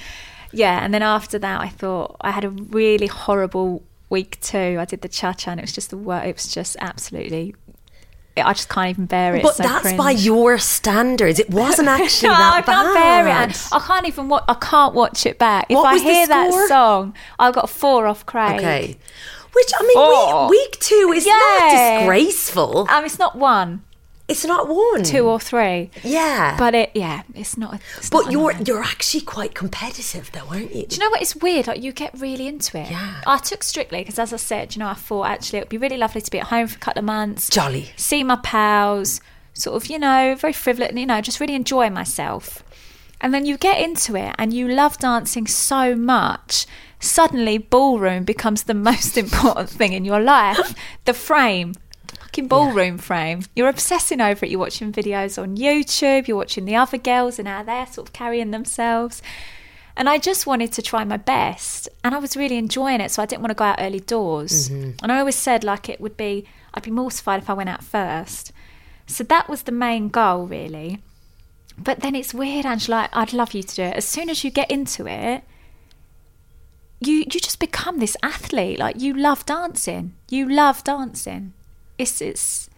yeah, 0.50 0.84
and 0.84 0.92
then 0.92 1.02
after 1.02 1.38
that 1.38 1.60
I 1.60 1.68
thought 1.68 2.16
I 2.20 2.32
had 2.32 2.44
a 2.44 2.50
really 2.50 3.06
horrible 3.06 3.84
week 4.10 4.40
2. 4.40 4.78
I 4.80 4.84
did 4.84 5.02
the 5.02 5.08
cha-cha 5.08 5.52
and 5.52 5.60
it 5.60 5.62
was 5.62 5.72
just 5.72 5.90
the 5.90 5.96
work 5.96 6.24
it 6.24 6.34
was 6.34 6.48
just 6.52 6.76
absolutely 6.80 7.54
I 8.44 8.52
just 8.52 8.68
can't 8.68 8.90
even 8.90 9.06
bear 9.06 9.36
it. 9.36 9.42
but 9.42 9.54
so 9.56 9.62
that's 9.62 9.92
by 9.94 10.10
your 10.10 10.58
standards. 10.58 11.38
It 11.38 11.50
wasn't 11.50 11.88
actually 11.96 12.28
no, 12.30 12.34
that 12.36 12.54
I 12.54 12.62
can't 12.62 12.94
bad. 12.94 13.24
bear 13.24 13.48
it. 13.48 13.68
I 13.72 13.78
can't 13.80 14.06
even. 14.06 14.28
Wa- 14.28 14.44
I 14.48 14.54
can't 14.54 14.94
watch 14.94 15.24
it 15.26 15.38
back. 15.38 15.66
If 15.70 15.76
I 15.78 15.98
hear 15.98 16.26
that 16.26 16.68
song, 16.68 17.14
I 17.38 17.50
got 17.52 17.70
four 17.70 18.06
off 18.06 18.26
Craig. 18.26 18.58
Okay. 18.58 18.96
Which 19.52 19.72
I 19.78 19.82
mean, 19.86 20.50
week, 20.50 20.50
week 20.50 20.80
two 20.80 21.12
is 21.16 21.24
Yeah. 21.26 21.32
not 21.32 22.00
disgraceful. 22.00 22.86
Um, 22.90 23.04
it's 23.06 23.18
not 23.18 23.36
one. 23.36 23.82
It's 24.28 24.44
not 24.44 24.68
one. 24.68 25.04
two 25.04 25.26
or 25.28 25.38
three. 25.38 25.90
Yeah. 26.02 26.56
But 26.58 26.74
it, 26.74 26.90
yeah, 26.94 27.22
it's 27.34 27.56
not. 27.56 27.80
It's 27.96 28.10
but 28.10 28.24
not 28.24 28.32
you're 28.32 28.52
you're 28.64 28.82
actually 28.82 29.20
quite 29.20 29.54
competitive 29.54 30.32
though, 30.32 30.46
aren't 30.48 30.74
you? 30.74 30.86
Do 30.86 30.96
you 30.96 31.00
know 31.00 31.10
what? 31.10 31.22
It's 31.22 31.36
weird. 31.36 31.68
Like 31.68 31.80
you 31.80 31.92
get 31.92 32.18
really 32.18 32.48
into 32.48 32.76
it. 32.78 32.90
Yeah. 32.90 33.20
I 33.26 33.38
took 33.38 33.62
strictly 33.62 34.00
because, 34.00 34.18
as 34.18 34.32
I 34.32 34.36
said, 34.36 34.74
you 34.74 34.80
know, 34.80 34.88
I 34.88 34.94
thought 34.94 35.26
actually 35.26 35.58
it 35.60 35.62
would 35.62 35.68
be 35.68 35.78
really 35.78 35.96
lovely 35.96 36.20
to 36.20 36.30
be 36.30 36.40
at 36.40 36.48
home 36.48 36.66
for 36.66 36.76
a 36.76 36.80
couple 36.80 37.00
of 37.00 37.04
months, 37.04 37.48
Jolly. 37.48 37.90
see 37.96 38.24
my 38.24 38.36
pals, 38.42 39.20
sort 39.54 39.80
of, 39.80 39.88
you 39.88 39.98
know, 39.98 40.34
very 40.34 40.52
frivolous, 40.52 40.92
you 40.94 41.06
know, 41.06 41.20
just 41.20 41.38
really 41.38 41.54
enjoy 41.54 41.88
myself. 41.90 42.64
And 43.20 43.32
then 43.32 43.46
you 43.46 43.56
get 43.56 43.80
into 43.80 44.16
it 44.16 44.34
and 44.38 44.52
you 44.52 44.68
love 44.68 44.98
dancing 44.98 45.46
so 45.46 45.94
much. 45.94 46.66
Suddenly, 47.00 47.58
ballroom 47.58 48.24
becomes 48.24 48.64
the 48.64 48.74
most 48.90 49.16
important 49.16 49.70
thing 49.70 49.92
in 49.92 50.04
your 50.04 50.20
life. 50.20 50.74
The 51.04 51.14
frame, 51.14 51.74
fucking 52.36 52.48
ballroom 52.48 52.98
frame. 52.98 53.42
You're 53.54 53.68
obsessing 53.68 54.20
over 54.20 54.44
it. 54.44 54.50
You're 54.50 54.60
watching 54.60 54.92
videos 54.92 55.40
on 55.42 55.56
YouTube. 55.56 56.28
You're 56.28 56.36
watching 56.36 56.64
the 56.64 56.76
other 56.76 56.98
girls 56.98 57.38
and 57.38 57.48
how 57.48 57.62
they're 57.62 57.86
sort 57.86 58.08
of 58.08 58.12
carrying 58.12 58.50
themselves. 58.50 59.22
And 59.96 60.08
I 60.08 60.18
just 60.18 60.46
wanted 60.46 60.72
to 60.72 60.82
try 60.82 61.04
my 61.04 61.16
best. 61.16 61.88
And 62.04 62.14
I 62.14 62.18
was 62.18 62.36
really 62.36 62.56
enjoying 62.56 63.00
it. 63.00 63.10
So 63.10 63.22
I 63.22 63.26
didn't 63.26 63.42
want 63.42 63.50
to 63.50 63.54
go 63.54 63.64
out 63.64 63.80
early 63.80 64.00
doors. 64.00 64.68
Mm-hmm. 64.68 64.90
And 65.02 65.12
I 65.12 65.18
always 65.18 65.36
said, 65.36 65.64
like, 65.64 65.88
it 65.88 66.00
would 66.00 66.16
be, 66.16 66.44
I'd 66.74 66.82
be 66.82 66.90
mortified 66.90 67.42
if 67.42 67.48
I 67.48 67.54
went 67.54 67.70
out 67.70 67.82
first. 67.82 68.52
So 69.06 69.24
that 69.24 69.48
was 69.48 69.62
the 69.62 69.72
main 69.72 70.08
goal, 70.08 70.46
really. 70.46 71.02
But 71.78 72.00
then 72.00 72.14
it's 72.14 72.34
weird, 72.34 72.66
Angela. 72.66 73.08
I'd 73.12 73.32
love 73.32 73.54
you 73.54 73.62
to 73.62 73.74
do 73.74 73.82
it. 73.82 73.96
As 73.96 74.04
soon 74.04 74.28
as 74.28 74.44
you 74.44 74.50
get 74.50 74.70
into 74.70 75.06
it, 75.06 75.44
you 76.98 77.16
you 77.16 77.40
just 77.40 77.60
become 77.60 77.98
this 77.98 78.16
athlete. 78.22 78.78
Like 78.78 78.98
you 78.98 79.12
love 79.12 79.44
dancing. 79.44 80.14
You 80.30 80.48
love 80.48 80.82
dancing. 80.82 81.52
It's 81.98 82.20
it's. 82.20 82.68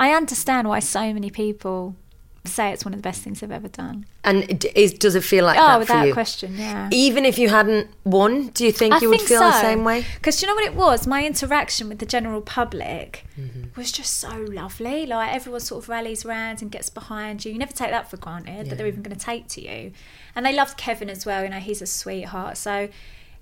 I 0.00 0.12
understand 0.12 0.68
why 0.68 0.78
so 0.80 1.12
many 1.12 1.30
people 1.30 1.96
say 2.44 2.72
it's 2.72 2.84
one 2.84 2.94
of 2.94 2.98
the 2.98 3.02
best 3.02 3.20
things 3.22 3.40
they've 3.40 3.50
ever 3.50 3.68
done. 3.68 4.06
And 4.24 4.64
is 4.74 4.94
does 4.94 5.14
it 5.14 5.22
feel 5.24 5.44
like 5.44 5.58
Oh, 5.58 5.66
that 5.66 5.74
for 5.74 5.80
without 5.80 6.12
question, 6.12 6.56
yeah. 6.56 6.88
Even 6.92 7.26
if 7.26 7.38
you 7.38 7.48
hadn't 7.50 7.88
won, 8.04 8.48
do 8.48 8.64
you 8.64 8.72
think 8.72 9.00
you 9.02 9.08
would 9.10 9.20
feel 9.20 9.40
the 9.40 9.60
same 9.60 9.84
way? 9.84 10.06
Because 10.14 10.40
you 10.40 10.48
know 10.48 10.54
what 10.54 10.64
it 10.64 10.74
was? 10.74 11.06
My 11.06 11.26
interaction 11.26 11.88
with 11.88 11.98
the 11.98 12.06
general 12.06 12.40
public 12.40 13.24
Mm-hmm. 13.38 13.78
was 13.78 13.92
just 13.92 14.16
so 14.16 14.30
lovely. 14.48 15.06
Like 15.06 15.32
everyone 15.34 15.60
sort 15.60 15.84
of 15.84 15.88
rallies 15.88 16.24
around 16.24 16.62
and 16.62 16.70
gets 16.72 16.90
behind 16.90 17.44
you. 17.44 17.52
You 17.52 17.58
never 17.58 17.72
take 17.72 17.90
that 17.90 18.10
for 18.10 18.16
granted 18.16 18.68
that 18.70 18.78
they're 18.78 18.86
even 18.86 19.02
going 19.02 19.16
to 19.16 19.24
take 19.24 19.46
to 19.48 19.60
you. 19.60 19.92
And 20.34 20.44
they 20.44 20.54
loved 20.54 20.76
Kevin 20.76 21.08
as 21.10 21.24
well. 21.26 21.42
You 21.44 21.50
know, 21.50 21.58
he's 21.60 21.80
a 21.82 21.86
sweetheart. 21.86 22.56
So 22.56 22.88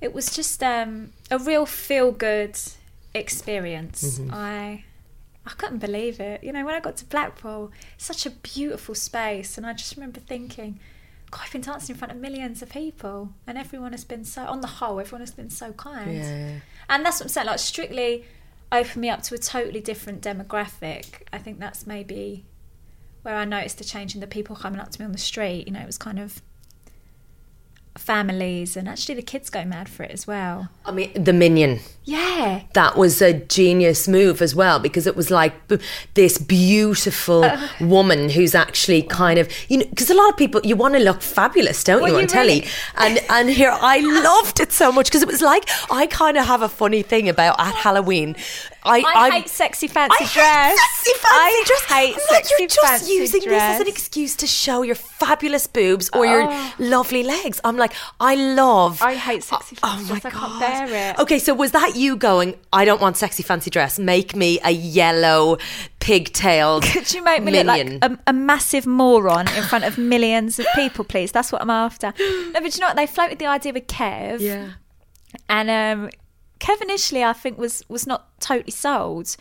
it 0.00 0.12
was 0.12 0.35
just 0.35 0.62
um, 0.62 1.12
a 1.30 1.38
real 1.38 1.64
feel 1.64 2.12
good 2.12 2.59
experience. 3.14 4.18
Mm-hmm. 4.18 4.35
I. 4.35 4.85
I 5.46 5.50
couldn't 5.50 5.78
believe 5.78 6.18
it. 6.18 6.42
You 6.42 6.52
know, 6.52 6.64
when 6.64 6.74
I 6.74 6.80
got 6.80 6.96
to 6.96 7.04
Blackpool, 7.04 7.70
such 7.96 8.26
a 8.26 8.30
beautiful 8.30 8.94
space, 8.94 9.56
and 9.56 9.66
I 9.66 9.72
just 9.72 9.96
remember 9.96 10.20
thinking, 10.20 10.80
God, 11.30 11.42
I've 11.44 11.52
been 11.52 11.60
dancing 11.60 11.94
in 11.94 11.98
front 11.98 12.12
of 12.12 12.18
millions 12.18 12.62
of 12.62 12.68
people, 12.68 13.32
and 13.46 13.56
everyone 13.56 13.92
has 13.92 14.04
been 14.04 14.24
so, 14.24 14.42
on 14.42 14.60
the 14.60 14.66
whole, 14.66 14.98
everyone 14.98 15.20
has 15.20 15.32
been 15.32 15.50
so 15.50 15.72
kind. 15.72 16.16
Yeah. 16.16 16.58
And 16.88 17.04
that's 17.04 17.20
what 17.20 17.26
I'm 17.26 17.28
saying. 17.28 17.46
Like, 17.46 17.58
strictly 17.58 18.24
opened 18.72 18.96
me 18.96 19.08
up 19.08 19.22
to 19.24 19.34
a 19.34 19.38
totally 19.38 19.80
different 19.80 20.22
demographic. 20.22 21.22
I 21.32 21.38
think 21.38 21.60
that's 21.60 21.86
maybe 21.86 22.44
where 23.22 23.36
I 23.36 23.44
noticed 23.44 23.78
the 23.78 23.84
change 23.84 24.14
in 24.14 24.20
the 24.20 24.26
people 24.26 24.56
coming 24.56 24.80
up 24.80 24.90
to 24.90 25.00
me 25.00 25.04
on 25.04 25.12
the 25.12 25.18
street. 25.18 25.66
You 25.66 25.72
know, 25.72 25.80
it 25.80 25.86
was 25.86 25.98
kind 25.98 26.18
of 26.18 26.42
families, 28.00 28.76
and 28.76 28.88
actually 28.88 29.14
the 29.16 29.22
kids 29.22 29.50
go 29.50 29.64
mad 29.64 29.88
for 29.88 30.02
it 30.02 30.10
as 30.10 30.26
well. 30.26 30.68
I 30.84 30.92
mean, 30.92 31.10
the 31.14 31.32
minion. 31.32 31.80
Yeah. 32.04 32.62
That 32.74 32.96
was 32.96 33.20
a 33.20 33.32
genius 33.32 34.06
move 34.06 34.40
as 34.40 34.54
well 34.54 34.78
because 34.78 35.06
it 35.08 35.16
was 35.16 35.28
like 35.30 35.66
b- 35.66 35.78
this 36.14 36.38
beautiful 36.38 37.44
Uh. 37.44 37.66
woman 37.80 38.28
who's 38.30 38.54
actually 38.54 39.02
kind 39.02 39.38
of 39.40 39.48
you 39.68 39.78
know 39.78 39.86
because 39.90 40.08
a 40.10 40.14
lot 40.14 40.28
of 40.28 40.36
people 40.36 40.60
you 40.62 40.76
want 40.76 40.94
to 40.94 41.00
look 41.00 41.20
fabulous, 41.22 41.82
don't 41.82 42.00
Well, 42.02 42.10
you, 42.12 42.16
on 42.16 42.22
you 42.22 42.28
telly? 42.28 42.60
really- 42.60 42.68
And 42.96 43.18
and 43.28 43.50
here 43.50 43.74
I 43.80 43.98
loved 44.00 44.60
it 44.60 44.70
so 44.72 44.92
much 44.92 45.06
because 45.06 45.22
it 45.22 45.28
was 45.28 45.42
like 45.42 45.68
I 45.90 46.06
kind 46.06 46.36
of 46.36 46.46
have 46.46 46.62
a 46.62 46.68
funny 46.68 47.02
thing 47.02 47.28
about 47.28 47.58
at 47.58 47.74
Halloween. 47.74 48.36
I 48.86 49.02
I 49.04 49.30
hate 49.30 49.48
sexy 49.48 49.88
fancy 49.88 50.24
dress. 50.24 50.36
I 50.36 50.70
hate 50.70 50.76
dress. 50.76 50.78
sexy 50.80 51.12
fancy 51.18 51.28
I 51.34 51.64
dress. 51.66 51.84
hate 51.84 52.20
sexy 52.20 52.54
You're 52.58 52.68
just 52.68 52.80
fancy 52.86 53.12
using 53.12 53.40
this 53.48 53.62
as 53.62 53.80
an 53.80 53.88
excuse 53.88 54.36
to 54.36 54.46
show 54.46 54.82
your 54.82 54.94
fabulous 54.94 55.66
boobs 55.66 56.08
or 56.14 56.24
your 56.26 56.46
Oh. 56.48 56.74
lovely 56.78 57.22
legs. 57.22 57.60
I'm 57.64 57.76
like, 57.76 57.92
I 58.20 58.34
love. 58.34 59.02
I 59.02 59.14
hate 59.14 59.42
sexy 59.42 59.76
Oh, 59.82 59.88
fancy 59.96 60.12
my 60.12 60.18
dress. 60.20 60.24
I 60.34 60.38
can't 60.38 60.60
bear 60.60 61.10
it. 61.10 61.18
Okay, 61.18 61.38
so 61.38 61.54
was 61.54 61.72
that 61.72 61.96
you 61.96 62.16
going? 62.16 62.54
I 62.72 62.84
don't 62.84 63.00
want 63.00 63.16
sexy 63.16 63.42
fancy 63.42 63.70
dress. 63.70 63.98
Make 63.98 64.36
me 64.36 64.58
a 64.64 64.70
yellow 64.70 65.58
pigtailed. 66.00 66.82
Could 66.92 67.12
you 67.12 67.22
make 67.24 67.42
me 67.42 67.52
minion. 67.52 67.94
look 67.94 68.02
like 68.02 68.12
a, 68.12 68.18
a 68.28 68.32
massive 68.32 68.86
moron 68.86 69.48
in 69.48 69.62
front 69.64 69.84
of 69.84 69.98
millions 69.98 70.58
of 70.58 70.66
people, 70.74 71.04
please? 71.04 71.32
That's 71.32 71.50
what 71.50 71.62
I'm 71.62 71.70
after. 71.70 72.12
No, 72.18 72.52
but 72.60 72.74
you 72.74 72.80
know 72.80 72.86
what? 72.88 72.96
They 72.96 73.06
floated 73.06 73.38
the 73.38 73.46
idea 73.46 73.72
with 73.72 73.86
Kev. 73.86 74.40
yeah. 74.40 74.70
And 75.48 75.68
um, 75.70 76.10
Kev 76.60 76.80
initially, 76.82 77.22
I 77.25 77.32
think, 77.32 77.58
was 77.58 77.82
was 77.88 78.06
not 78.06 78.38
totally 78.40 78.70
sold. 78.72 79.36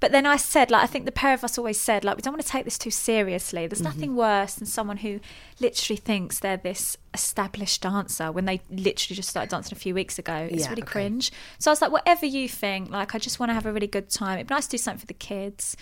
But 0.00 0.12
then 0.12 0.26
I 0.26 0.36
said, 0.36 0.70
like, 0.70 0.82
I 0.82 0.86
think 0.86 1.06
the 1.06 1.12
pair 1.12 1.32
of 1.32 1.44
us 1.44 1.56
always 1.56 1.80
said, 1.80 2.04
like, 2.04 2.16
we 2.16 2.20
don't 2.20 2.34
want 2.34 2.44
to 2.44 2.48
take 2.48 2.64
this 2.66 2.76
too 2.76 2.90
seriously. 2.90 3.66
There's 3.66 3.80
Mm-hmm. 3.80 3.84
nothing 3.84 4.16
worse 4.16 4.54
than 4.56 4.66
someone 4.66 4.98
who 4.98 5.18
literally 5.60 5.96
thinks 5.96 6.40
they're 6.40 6.58
this 6.58 6.98
established 7.14 7.80
dancer 7.80 8.30
when 8.30 8.44
they 8.44 8.60
literally 8.68 9.16
just 9.16 9.30
started 9.30 9.48
dancing 9.50 9.72
a 9.74 9.78
few 9.78 9.94
weeks 9.94 10.18
ago. 10.18 10.48
It's 10.50 10.64
Yeah, 10.64 10.70
really 10.70 10.82
okay. 10.82 10.90
cringe. 10.92 11.32
So 11.58 11.70
I 11.70 11.72
was 11.72 11.80
like, 11.80 11.92
whatever 11.92 12.26
you 12.26 12.50
think, 12.50 12.90
like, 12.90 13.14
I 13.14 13.18
just 13.18 13.40
want 13.40 13.48
to 13.50 13.54
have 13.54 13.64
a 13.64 13.72
really 13.72 13.86
good 13.86 14.10
time. 14.10 14.34
It'd 14.38 14.48
be 14.48 14.54
nice 14.54 14.66
to 14.66 14.72
do 14.72 14.78
something 14.78 15.00
for 15.00 15.06
the 15.06 15.14
kids. 15.14 15.74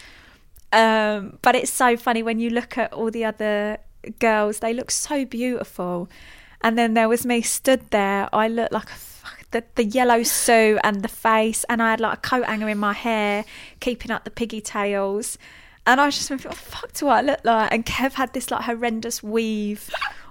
Um, 0.72 1.38
but 1.42 1.56
it's 1.56 1.72
so 1.72 1.96
funny 1.96 2.22
when 2.22 2.38
you 2.38 2.50
look 2.50 2.78
at 2.78 2.92
all 2.92 3.10
the 3.10 3.24
other 3.24 3.78
girls, 4.20 4.60
they 4.60 4.72
look 4.72 4.90
so 4.92 5.24
beautiful. 5.24 6.08
And 6.60 6.78
then 6.78 6.94
there 6.94 7.08
was 7.08 7.26
me 7.26 7.42
stood 7.42 7.90
there. 7.90 8.28
I 8.32 8.46
looked 8.46 8.72
like 8.72 8.90
a 8.90 8.94
the, 9.50 9.64
the 9.74 9.84
yellow 9.84 10.22
suit 10.22 10.78
and 10.84 11.02
the 11.02 11.08
face, 11.08 11.64
and 11.68 11.82
I 11.82 11.90
had 11.90 12.00
like 12.00 12.18
a 12.18 12.20
coat 12.20 12.44
hanger 12.46 12.68
in 12.68 12.78
my 12.78 12.92
hair, 12.92 13.44
keeping 13.80 14.10
up 14.10 14.24
the 14.24 14.30
piggy 14.30 14.60
tails. 14.60 15.38
And 15.86 16.00
I 16.00 16.06
was 16.06 16.14
just 16.16 16.28
thinking, 16.28 16.48
what 16.48 16.56
the 16.58 16.64
fuck 16.64 16.92
do 16.92 17.08
I 17.08 17.20
look 17.22 17.40
like? 17.44 17.72
And 17.72 17.84
Kev 17.84 18.12
had 18.12 18.32
this 18.34 18.50
like 18.50 18.62
horrendous 18.64 19.22
weave 19.22 19.90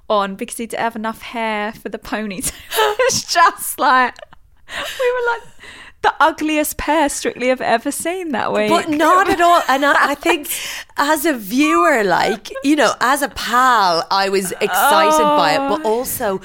on 0.09 0.35
because 0.35 0.57
he 0.57 0.65
didn't 0.67 0.81
have 0.81 0.95
enough 0.95 1.21
hair 1.21 1.73
for 1.73 1.89
the 1.89 1.99
ponies. 1.99 2.51
it 2.77 2.99
was 3.11 3.25
just 3.25 3.77
like, 3.77 4.15
we 4.69 5.11
were 5.11 5.33
like 5.33 5.41
the 6.03 6.13
ugliest 6.19 6.77
pair 6.77 7.09
strictly 7.09 7.51
I've 7.51 7.61
ever 7.61 7.91
seen 7.91 8.29
that 8.29 8.51
week. 8.53 8.69
But 8.69 8.89
not 8.89 9.29
at 9.29 9.39
all. 9.41 9.61
And 9.67 9.85
I, 9.85 10.11
I 10.11 10.15
think 10.15 10.49
as 10.97 11.25
a 11.25 11.33
viewer, 11.33 12.03
like, 12.05 12.49
you 12.63 12.75
know, 12.77 12.93
as 13.01 13.21
a 13.21 13.29
pal, 13.29 14.07
I 14.09 14.29
was 14.29 14.51
excited 14.53 15.23
by 15.23 15.53
it. 15.55 15.57
But 15.57 15.81
Oh. 15.85 15.97
also 15.97 16.41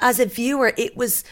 as 0.00 0.20
a 0.20 0.26
viewer, 0.26 0.72
it 0.76 0.96
was 0.96 1.24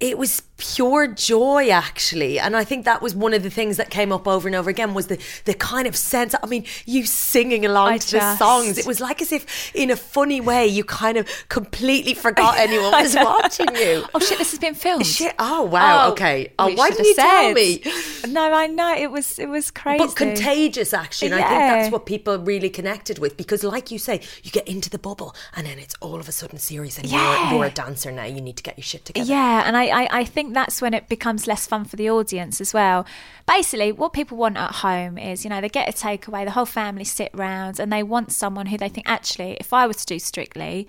it 0.00 0.18
was 0.18 0.42
pure 0.58 1.06
joy 1.06 1.68
actually 1.68 2.38
and 2.38 2.56
i 2.56 2.64
think 2.64 2.84
that 2.84 3.02
was 3.02 3.14
one 3.14 3.34
of 3.34 3.42
the 3.42 3.50
things 3.50 3.76
that 3.76 3.90
came 3.90 4.10
up 4.10 4.26
over 4.26 4.48
and 4.48 4.54
over 4.54 4.70
again 4.70 4.94
was 4.94 5.06
the 5.08 5.18
the 5.44 5.52
kind 5.54 5.86
of 5.86 5.94
sense 5.94 6.34
i 6.42 6.46
mean 6.46 6.64
you 6.86 7.04
singing 7.04 7.64
along 7.66 7.88
I 7.88 7.98
to 7.98 8.12
the 8.12 8.36
songs 8.36 8.78
it 8.78 8.86
was 8.86 9.00
like 9.00 9.20
as 9.20 9.32
if 9.32 9.74
in 9.74 9.90
a 9.90 9.96
funny 9.96 10.40
way 10.40 10.66
you 10.66 10.82
kind 10.84 11.18
of 11.18 11.28
completely 11.48 12.14
forgot 12.26 12.56
anyone 12.58 12.90
was 12.92 13.14
watching 13.14 13.74
you 13.76 14.04
Oh 14.14 14.18
shit! 14.18 14.38
This 14.38 14.50
has 14.52 14.58
been 14.60 14.74
filmed. 14.74 15.04
Shit. 15.06 15.34
Oh 15.38 15.62
wow. 15.64 16.06
Oh, 16.08 16.12
okay. 16.12 16.52
Oh, 16.58 16.72
why 16.74 16.90
didn't 16.90 17.06
you 17.06 17.14
tell 17.14 17.52
me? 17.52 17.82
No, 18.28 18.52
I 18.52 18.66
know 18.66 18.94
it 18.96 19.10
was 19.10 19.38
it 19.38 19.48
was 19.48 19.70
crazy. 19.70 20.04
But 20.04 20.16
contagious, 20.16 20.92
actually. 20.94 21.32
And 21.32 21.34
I 21.36 21.48
think 21.48 21.58
that's 21.60 21.92
what 21.92 22.06
people 22.06 22.38
really 22.38 22.70
connected 22.70 23.18
with 23.18 23.36
because, 23.36 23.62
like 23.64 23.90
you 23.90 23.98
say, 23.98 24.20
you 24.42 24.50
get 24.50 24.66
into 24.68 24.88
the 24.90 24.98
bubble 24.98 25.34
and 25.54 25.66
then 25.66 25.78
it's 25.78 25.94
all 26.00 26.16
of 26.20 26.28
a 26.28 26.32
sudden 26.32 26.58
serious 26.58 26.98
and 26.98 27.06
Yeah. 27.06 27.50
you're, 27.50 27.58
you're 27.58 27.66
a 27.66 27.70
dancer 27.70 28.10
now. 28.12 28.24
You 28.24 28.40
need 28.40 28.56
to 28.56 28.62
get 28.62 28.76
your 28.78 28.84
shit 28.84 29.04
together. 29.04 29.28
Yeah, 29.28 29.62
and 29.66 29.76
I, 29.76 29.86
I, 29.86 30.08
I 30.20 30.24
think 30.24 30.45
that's 30.52 30.80
when 30.82 30.94
it 30.94 31.08
becomes 31.08 31.46
less 31.46 31.66
fun 31.66 31.84
for 31.84 31.96
the 31.96 32.10
audience 32.10 32.60
as 32.60 32.74
well. 32.74 33.06
Basically, 33.46 33.92
what 33.92 34.12
people 34.12 34.36
want 34.36 34.56
at 34.56 34.76
home 34.76 35.18
is, 35.18 35.44
you 35.44 35.50
know, 35.50 35.60
they 35.60 35.68
get 35.68 35.88
a 35.88 35.92
takeaway, 35.92 36.44
the 36.44 36.52
whole 36.52 36.66
family 36.66 37.04
sit 37.04 37.30
round, 37.34 37.78
and 37.80 37.92
they 37.92 38.02
want 38.02 38.32
someone 38.32 38.66
who 38.66 38.78
they 38.78 38.88
think, 38.88 39.08
actually, 39.08 39.56
if 39.60 39.72
I 39.72 39.86
was 39.86 39.98
to 39.98 40.06
do 40.06 40.18
strictly, 40.18 40.88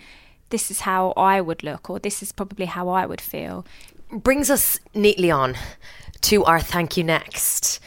this 0.49 0.71
is 0.71 0.81
how 0.81 1.11
I 1.17 1.41
would 1.41 1.63
look, 1.63 1.89
or 1.89 1.99
this 1.99 2.21
is 2.21 2.31
probably 2.31 2.65
how 2.65 2.89
I 2.89 3.05
would 3.05 3.21
feel. 3.21 3.65
Brings 4.11 4.49
us 4.49 4.79
neatly 4.93 5.29
on 5.31 5.55
to 6.21 6.43
our 6.45 6.59
thank 6.59 6.97
you 6.97 7.03
next. 7.03 7.79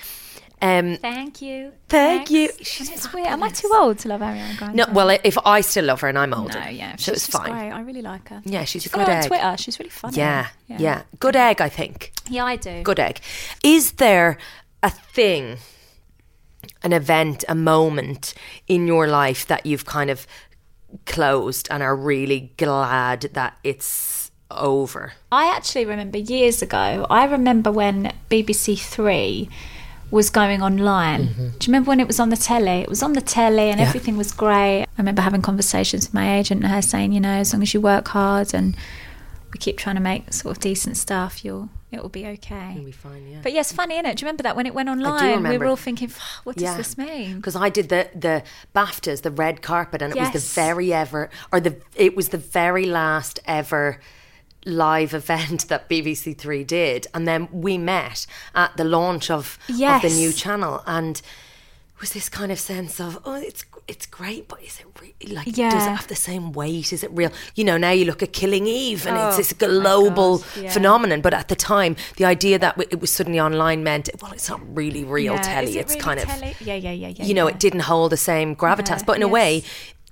Um, 0.63 0.99
Thank 0.99 1.41
you. 1.41 1.73
Thank 1.89 2.31
you. 2.31 2.51
She's 2.61 2.91
it's 2.91 3.13
weird. 3.13 3.29
Am 3.29 3.43
I 3.43 3.49
too 3.49 3.71
old 3.75 3.99
to 4.01 4.09
love 4.09 4.21
Ariana 4.21 4.59
Grande? 4.59 4.77
no, 4.77 4.87
well, 4.93 5.09
if 5.25 5.39
I 5.47 5.63
still 5.63 5.87
love 5.87 6.03
her 6.03 6.09
and 6.09 6.19
I'm 6.19 6.35
older, 6.35 6.61
no, 6.61 6.69
yeah, 6.69 6.97
so 6.97 7.13
it's 7.13 7.27
fine. 7.27 7.51
Great. 7.51 7.71
I 7.71 7.81
really 7.81 8.03
like 8.03 8.29
her. 8.29 8.43
Yeah, 8.45 8.65
she's 8.65 8.85
a 8.87 8.91
good 8.91 9.09
egg. 9.09 9.23
on. 9.25 9.29
Twitter. 9.29 9.57
She's 9.57 9.79
really 9.79 9.91
funny. 9.91 10.19
Yeah, 10.19 10.49
yeah, 10.67 11.03
good 11.19 11.35
egg. 11.37 11.61
I 11.63 11.71
think. 11.71 12.13
Yeah, 12.29 12.45
I 12.45 12.57
do. 12.57 12.83
Good 12.83 13.01
egg. 13.01 13.21
Is 13.65 13.93
there 13.93 14.37
a 14.83 14.91
thing, 14.91 15.57
an 16.83 16.93
event, 16.93 17.43
a 17.49 17.55
moment 17.55 18.35
in 18.69 18.87
your 18.87 19.07
life 19.07 19.47
that 19.47 19.65
you've 19.65 19.87
kind 19.87 20.11
of 20.11 20.27
closed 21.07 21.69
and 21.71 21.83
are 21.83 21.97
really 21.97 22.53
glad 22.59 23.23
that 23.33 23.57
it's 23.65 24.31
over? 24.51 25.15
I 25.33 25.55
actually 25.57 25.87
remember 25.87 26.19
years 26.19 26.61
ago. 26.61 27.07
I 27.09 27.25
remember 27.25 27.73
when 27.73 28.13
BBC 28.31 28.79
Three 28.79 29.49
was 30.11 30.31
going 30.31 30.63
online. 30.63 31.29
Mm-hmm. 31.29 31.49
Do 31.49 31.53
you 31.53 31.69
remember 31.69 31.89
when 31.89 32.01
it 32.01 32.07
was 32.07 32.19
on 32.19 32.31
the 32.31 32.37
telly? 32.37 32.81
It 32.83 32.89
was 32.89 33.03
on 33.03 33.13
the 33.13 33.21
telly 33.21 33.71
and 33.71 33.81
Yeah. 33.81 33.87
everything 33.87 34.17
was 34.17 34.33
great. 34.33 34.83
I 34.83 34.87
remember 34.99 35.23
having 35.23 35.43
conversations 35.43 36.07
with 36.07 36.15
my 36.15 36.37
agent 36.39 36.63
and 36.65 36.73
her 36.73 36.83
saying, 36.83 37.13
you 37.13 37.21
know, 37.21 37.31
as 37.31 37.53
long 37.53 37.63
as 37.63 37.73
you 37.75 37.81
work 37.81 38.09
hard 38.09 38.53
and 38.55 38.77
we 39.53 39.59
keep 39.59 39.77
trying 39.79 39.97
to 39.97 40.01
make 40.03 40.33
sort 40.33 40.57
of 40.57 40.61
decent 40.63 40.97
stuff, 40.97 41.45
you'll 41.45 41.69
it 41.93 42.01
will 42.01 42.09
be 42.09 42.25
okay. 42.25 42.71
It'll 42.75 42.85
be 42.85 42.93
fine, 42.93 43.27
yeah. 43.29 43.39
But 43.43 43.53
yes, 43.53 43.73
funny, 43.73 43.97
innit? 43.97 44.15
Do 44.15 44.23
you 44.23 44.27
remember 44.27 44.45
that 44.45 44.55
when 44.55 44.65
it 44.67 44.75
went 44.75 44.89
online? 44.89 45.43
We 45.49 45.59
were 45.59 45.67
all 45.67 45.75
thinking, 45.77 46.13
what 46.45 46.55
does 46.57 46.77
this 46.77 46.97
mean? 46.97 47.37
Because 47.37 47.57
I 47.57 47.69
did 47.69 47.89
the 47.89 48.09
the 48.15 48.45
BAFTAs, 48.77 49.23
the 49.23 49.31
red 49.33 49.61
carpet, 49.61 50.01
and 50.01 50.15
it 50.15 50.21
was 50.21 50.31
the 50.31 50.39
very 50.61 50.93
ever, 50.93 51.31
or 51.53 51.59
the 51.59 51.77
it 51.97 52.15
was 52.15 52.29
the 52.29 52.39
very 52.39 52.87
last 52.87 53.41
ever 53.45 54.01
live 54.65 55.15
event 55.23 55.69
that 55.69 55.89
BBC 55.89 56.37
Three 56.37 56.65
did, 56.65 57.07
and 57.15 57.27
then 57.27 57.49
we 57.53 57.79
met 57.79 58.27
at 58.55 58.77
the 58.77 58.85
launch 58.85 59.31
of 59.31 59.59
of 59.69 60.03
the 60.03 60.11
new 60.11 60.33
channel, 60.33 60.83
and 60.87 61.19
it 61.19 62.01
was 62.01 62.13
this 62.13 62.29
kind 62.29 62.51
of 62.53 62.59
sense 62.59 63.01
of 63.01 63.19
oh, 63.25 63.35
it's 63.35 63.65
it's 63.89 64.07
great, 64.07 64.47
but 64.47 64.63
is 64.63 64.79
it 64.79 64.87
really 65.01 65.35
like 65.35 65.57
yeah. 65.57 65.71
does 65.71 65.85
it 65.85 65.91
have 65.91 66.07
the 66.07 66.15
same 66.15 66.53
weight? 66.53 66.93
Is 66.93 67.03
it 67.03 67.11
real? 67.13 67.33
You 67.57 67.65
know, 67.65 67.77
now 67.77 67.91
you 67.91 68.05
look 68.05 68.23
at 68.23 68.33
Killing 68.33 68.67
Eve, 68.69 69.05
and 69.07 69.17
it's 69.17 69.35
Oh, 69.35 69.37
this 69.37 69.53
global 69.53 70.39
God, 70.39 70.47
yeah. 70.61 70.71
phenomenon. 70.71 71.21
But 71.23 71.35
at 71.35 71.49
the 71.49 71.57
time, 71.57 71.97
the 72.17 72.25
idea 72.25 72.57
that 72.59 72.79
it 72.79 73.01
was 73.01 73.11
suddenly 73.11 73.41
online 73.41 73.83
meant 73.83 74.09
well, 74.23 74.33
it's 74.33 74.49
not 74.49 74.61
really 74.77 75.03
real 75.05 75.35
Yeah, 75.35 75.43
telly. 75.43 75.77
it 75.79 75.81
it's 75.81 75.95
really 75.95 76.03
kind 76.03 76.21
of? 76.21 76.29
Yeah, 76.61 76.75
yeah, 76.77 76.93
yeah, 76.93 77.09
yeah. 77.09 77.25
you 77.25 77.35
know, 77.35 77.49
it 77.49 77.59
didn't 77.59 77.81
hold 77.81 78.13
the 78.13 78.17
same 78.17 78.55
gravitas. 78.55 79.05
But 79.05 79.17
in 79.17 79.23
a 79.23 79.29
way, 79.29 79.57
yes. 79.57 79.65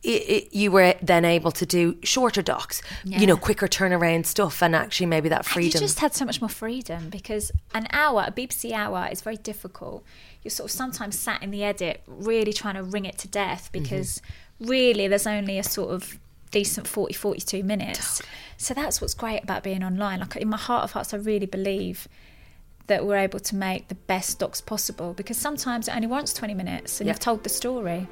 It, 0.02 0.08
it, 0.08 0.54
you 0.54 0.70
were 0.70 0.94
then 1.02 1.24
able 1.24 1.50
to 1.52 1.66
do 1.66 1.96
shorter 2.04 2.40
docs, 2.42 2.82
you 3.04 3.26
know, 3.26 3.36
quicker 3.36 3.66
turnaround 3.66 4.26
stuff, 4.26 4.62
and 4.62 4.76
actually 4.76 5.06
maybe 5.06 5.28
that 5.28 5.38
And 5.40 5.46
freedom. 5.46 5.80
you 5.80 5.86
just 5.86 5.98
had 5.98 6.14
so 6.14 6.24
much 6.24 6.40
more 6.40 6.48
freedom 6.48 7.08
because 7.10 7.50
an 7.74 7.88
hour, 7.90 8.24
a 8.26 8.30
BBC 8.32 8.72
hour, 8.72 9.08
is 9.10 9.20
very 9.22 9.36
difficult. 9.38 10.04
You're 10.42 10.50
sort 10.52 10.70
of 10.70 10.76
sometimes 10.76 11.18
sat 11.18 11.42
in 11.42 11.50
the 11.50 11.64
edit, 11.64 12.02
really 12.06 12.52
trying 12.52 12.74
to 12.76 12.82
wring 12.84 13.04
it 13.06 13.18
to 13.18 13.28
death 13.28 13.70
Mm-hmm. 13.72 13.82
because 13.82 14.22
really 14.60 15.08
there's 15.08 15.26
only 15.26 15.58
a 15.58 15.64
sort 15.64 15.90
of 15.90 16.18
decent 16.50 16.86
40, 16.86 17.12
42 17.14 17.62
minutes. 17.64 18.22
So 18.56 18.74
that's 18.74 19.00
what's 19.00 19.14
great 19.14 19.42
about 19.42 19.62
being 19.62 19.82
online. 19.84 20.20
Like 20.20 20.36
in 20.36 20.48
my 20.48 20.56
heart 20.56 20.84
of 20.84 20.92
hearts, 20.92 21.12
I 21.12 21.16
really 21.18 21.46
believe 21.46 22.08
that 22.86 23.04
we're 23.04 23.16
able 23.18 23.38
to 23.40 23.54
make 23.54 23.88
the 23.88 23.94
best 23.94 24.38
docs 24.38 24.60
possible 24.62 25.12
because 25.12 25.36
sometimes 25.36 25.88
it 25.88 25.94
only 25.94 26.06
wants 26.06 26.32
20 26.32 26.54
minutes 26.54 27.00
and 27.00 27.06
Yeah. 27.06 27.12
you've 27.12 27.20
told 27.20 27.42
the 27.44 27.50
story. 27.50 28.06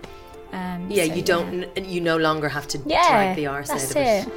Um, 0.52 0.86
yeah, 0.90 1.06
so, 1.06 1.14
you 1.14 1.22
don't. 1.22 1.86
You 1.86 2.00
no 2.00 2.16
longer 2.16 2.48
have 2.48 2.66
to 2.68 2.78
Yeah, 2.86 3.08
drag 3.10 3.36
the 3.36 3.44
that's 3.46 3.70
out 3.70 3.90
of 3.90 3.96
it. 3.96 4.26
it. 4.26 4.32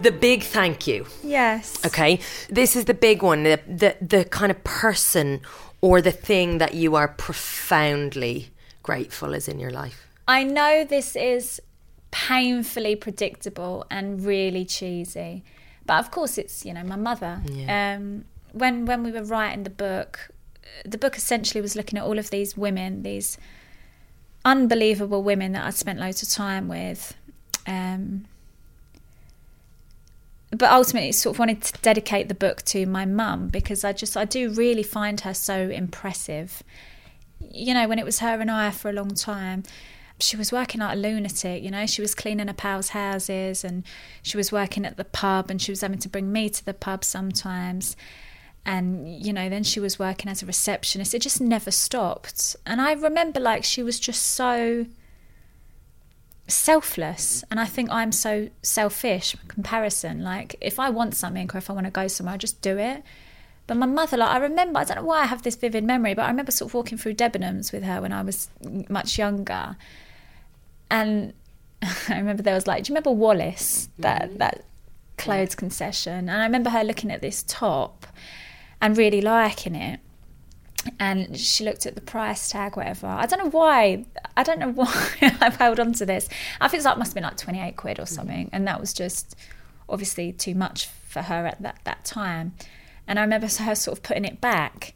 The 0.00 0.10
big 0.10 0.42
thank 0.42 0.86
you. 0.86 1.06
Yes. 1.22 1.84
Okay, 1.86 2.18
this 2.50 2.76
is 2.76 2.84
the 2.84 2.94
big 2.94 3.22
one. 3.22 3.44
The, 3.44 3.60
the 3.66 3.96
the 4.00 4.24
kind 4.24 4.50
of 4.50 4.62
person 4.64 5.40
or 5.80 6.00
the 6.00 6.12
thing 6.12 6.58
that 6.58 6.74
you 6.74 6.94
are 6.96 7.08
profoundly 7.08 8.50
grateful 8.82 9.34
is 9.34 9.48
in 9.48 9.58
your 9.60 9.70
life. 9.70 10.06
I 10.26 10.42
know 10.42 10.84
this 10.84 11.16
is 11.16 11.60
painfully 12.10 12.96
predictable 12.96 13.84
and 13.90 14.24
really 14.24 14.64
cheesy, 14.64 15.44
but 15.86 15.98
of 16.00 16.10
course 16.10 16.38
it's 16.38 16.64
you 16.66 16.74
know 16.74 16.84
my 16.84 16.96
mother. 16.96 17.40
Um, 17.68 18.24
when 18.52 18.86
when 18.86 19.04
we 19.04 19.12
were 19.12 19.24
writing 19.24 19.62
the 19.62 19.70
book, 19.70 20.28
the 20.84 20.98
book 20.98 21.16
essentially 21.16 21.60
was 21.60 21.76
looking 21.76 21.98
at 21.98 22.04
all 22.04 22.18
of 22.18 22.30
these 22.30 22.56
women, 22.56 23.02
these 23.02 23.38
unbelievable 24.44 25.22
women 25.22 25.52
that 25.52 25.64
I'd 25.64 25.74
spent 25.74 25.98
loads 25.98 26.22
of 26.22 26.28
time 26.28 26.68
with. 26.68 27.14
Um, 27.66 28.26
but 30.50 30.70
ultimately 30.70 31.12
sort 31.12 31.34
of 31.34 31.38
wanted 31.38 31.62
to 31.62 31.72
dedicate 31.80 32.28
the 32.28 32.34
book 32.34 32.62
to 32.62 32.86
my 32.86 33.04
mum 33.04 33.48
because 33.48 33.82
I 33.84 33.92
just 33.92 34.16
I 34.16 34.24
do 34.24 34.50
really 34.50 34.82
find 34.82 35.20
her 35.20 35.34
so 35.34 35.68
impressive. 35.68 36.62
You 37.40 37.74
know, 37.74 37.88
when 37.88 37.98
it 37.98 38.04
was 38.04 38.20
her 38.20 38.40
and 38.40 38.50
I 38.50 38.70
for 38.70 38.88
a 38.88 38.92
long 38.92 39.14
time, 39.14 39.64
she 40.20 40.36
was 40.36 40.52
working 40.52 40.80
like 40.80 40.94
a 40.96 41.00
lunatic, 41.00 41.62
you 41.62 41.70
know, 41.70 41.86
she 41.86 42.00
was 42.00 42.14
cleaning 42.14 42.46
her 42.46 42.54
pals' 42.54 42.90
houses 42.90 43.64
and 43.64 43.82
she 44.22 44.36
was 44.36 44.52
working 44.52 44.84
at 44.84 44.96
the 44.96 45.04
pub 45.04 45.50
and 45.50 45.60
she 45.60 45.72
was 45.72 45.80
having 45.80 45.98
to 45.98 46.08
bring 46.08 46.30
me 46.30 46.48
to 46.50 46.64
the 46.64 46.74
pub 46.74 47.04
sometimes. 47.04 47.96
And, 48.66 49.08
you 49.08 49.32
know, 49.32 49.48
then 49.50 49.62
she 49.62 49.78
was 49.78 49.98
working 49.98 50.30
as 50.30 50.42
a 50.42 50.46
receptionist. 50.46 51.14
It 51.14 51.20
just 51.20 51.40
never 51.40 51.70
stopped. 51.70 52.56
And 52.64 52.80
I 52.80 52.92
remember 52.92 53.38
like 53.38 53.62
she 53.62 53.82
was 53.82 54.00
just 54.00 54.22
so 54.22 54.86
selfless. 56.46 57.42
And 57.50 57.58
i 57.58 57.64
think 57.64 57.90
i'm 57.90 58.12
so 58.12 58.48
selfish 58.62 59.34
in 59.34 59.40
comparison. 59.48 60.22
Like 60.22 60.56
if 60.60 60.78
i 60.78 60.90
want 60.90 61.14
something 61.14 61.50
or 61.52 61.58
if 61.58 61.70
i 61.70 61.72
want 61.72 61.86
to 61.86 61.90
go 61.90 62.08
somewhere 62.08 62.34
i 62.34 62.38
just 62.38 62.60
do 62.60 62.78
it. 62.78 63.02
But 63.66 63.76
my 63.78 63.86
mother 63.86 64.16
like 64.16 64.30
i 64.30 64.38
remember 64.38 64.80
i 64.80 64.84
don't 64.84 64.98
know 64.98 65.04
why 65.04 65.22
i 65.22 65.26
have 65.26 65.42
this 65.42 65.56
vivid 65.56 65.84
memory 65.84 66.14
but 66.14 66.22
i 66.22 66.28
remember 66.28 66.52
sort 66.52 66.70
of 66.70 66.74
walking 66.74 66.98
through 66.98 67.14
debenhams 67.14 67.72
with 67.72 67.82
her 67.82 68.00
when 68.00 68.12
i 68.12 68.22
was 68.22 68.48
much 68.88 69.18
younger. 69.18 69.76
And 70.90 71.32
i 71.82 72.18
remember 72.18 72.42
there 72.42 72.54
was 72.54 72.66
like 72.66 72.84
do 72.84 72.90
you 72.90 72.94
remember 72.94 73.10
Wallis? 73.10 73.88
That 73.98 74.28
mm-hmm. 74.28 74.38
that 74.38 74.64
clothes 75.16 75.54
concession? 75.54 76.28
And 76.28 76.42
i 76.42 76.44
remember 76.44 76.70
her 76.70 76.84
looking 76.84 77.10
at 77.10 77.22
this 77.22 77.44
top 77.46 78.06
and 78.84 78.98
really 78.98 79.22
liking 79.22 79.74
it 79.74 79.98
and 81.00 81.38
she 81.38 81.64
looked 81.64 81.86
at 81.86 81.94
the 81.94 82.02
price 82.02 82.50
tag, 82.50 82.76
whatever. 82.76 83.06
I 83.06 83.24
don't 83.24 83.38
know 83.38 83.50
why. 83.50 84.04
I 84.36 84.42
don't 84.42 84.58
know 84.58 84.72
why 84.74 85.16
I've 85.40 85.56
held 85.56 85.80
on 85.80 85.94
to 85.94 86.04
this. 86.04 86.28
I 86.60 86.68
think 86.68 86.80
it's 86.80 86.84
like 86.84 86.98
must 86.98 87.12
have 87.12 87.14
been 87.14 87.24
like 87.24 87.38
twenty 87.38 87.60
eight 87.60 87.78
quid 87.78 87.98
or 87.98 88.04
something, 88.04 88.50
and 88.52 88.66
that 88.66 88.78
was 88.78 88.92
just 88.92 89.34
obviously 89.88 90.32
too 90.32 90.54
much 90.54 90.86
for 90.86 91.22
her 91.22 91.46
at 91.46 91.62
that 91.62 91.78
that 91.84 92.04
time. 92.04 92.52
And 93.06 93.18
I 93.18 93.22
remember 93.22 93.46
her 93.46 93.74
sort 93.74 93.96
of 93.96 94.02
putting 94.02 94.26
it 94.26 94.42
back, 94.42 94.94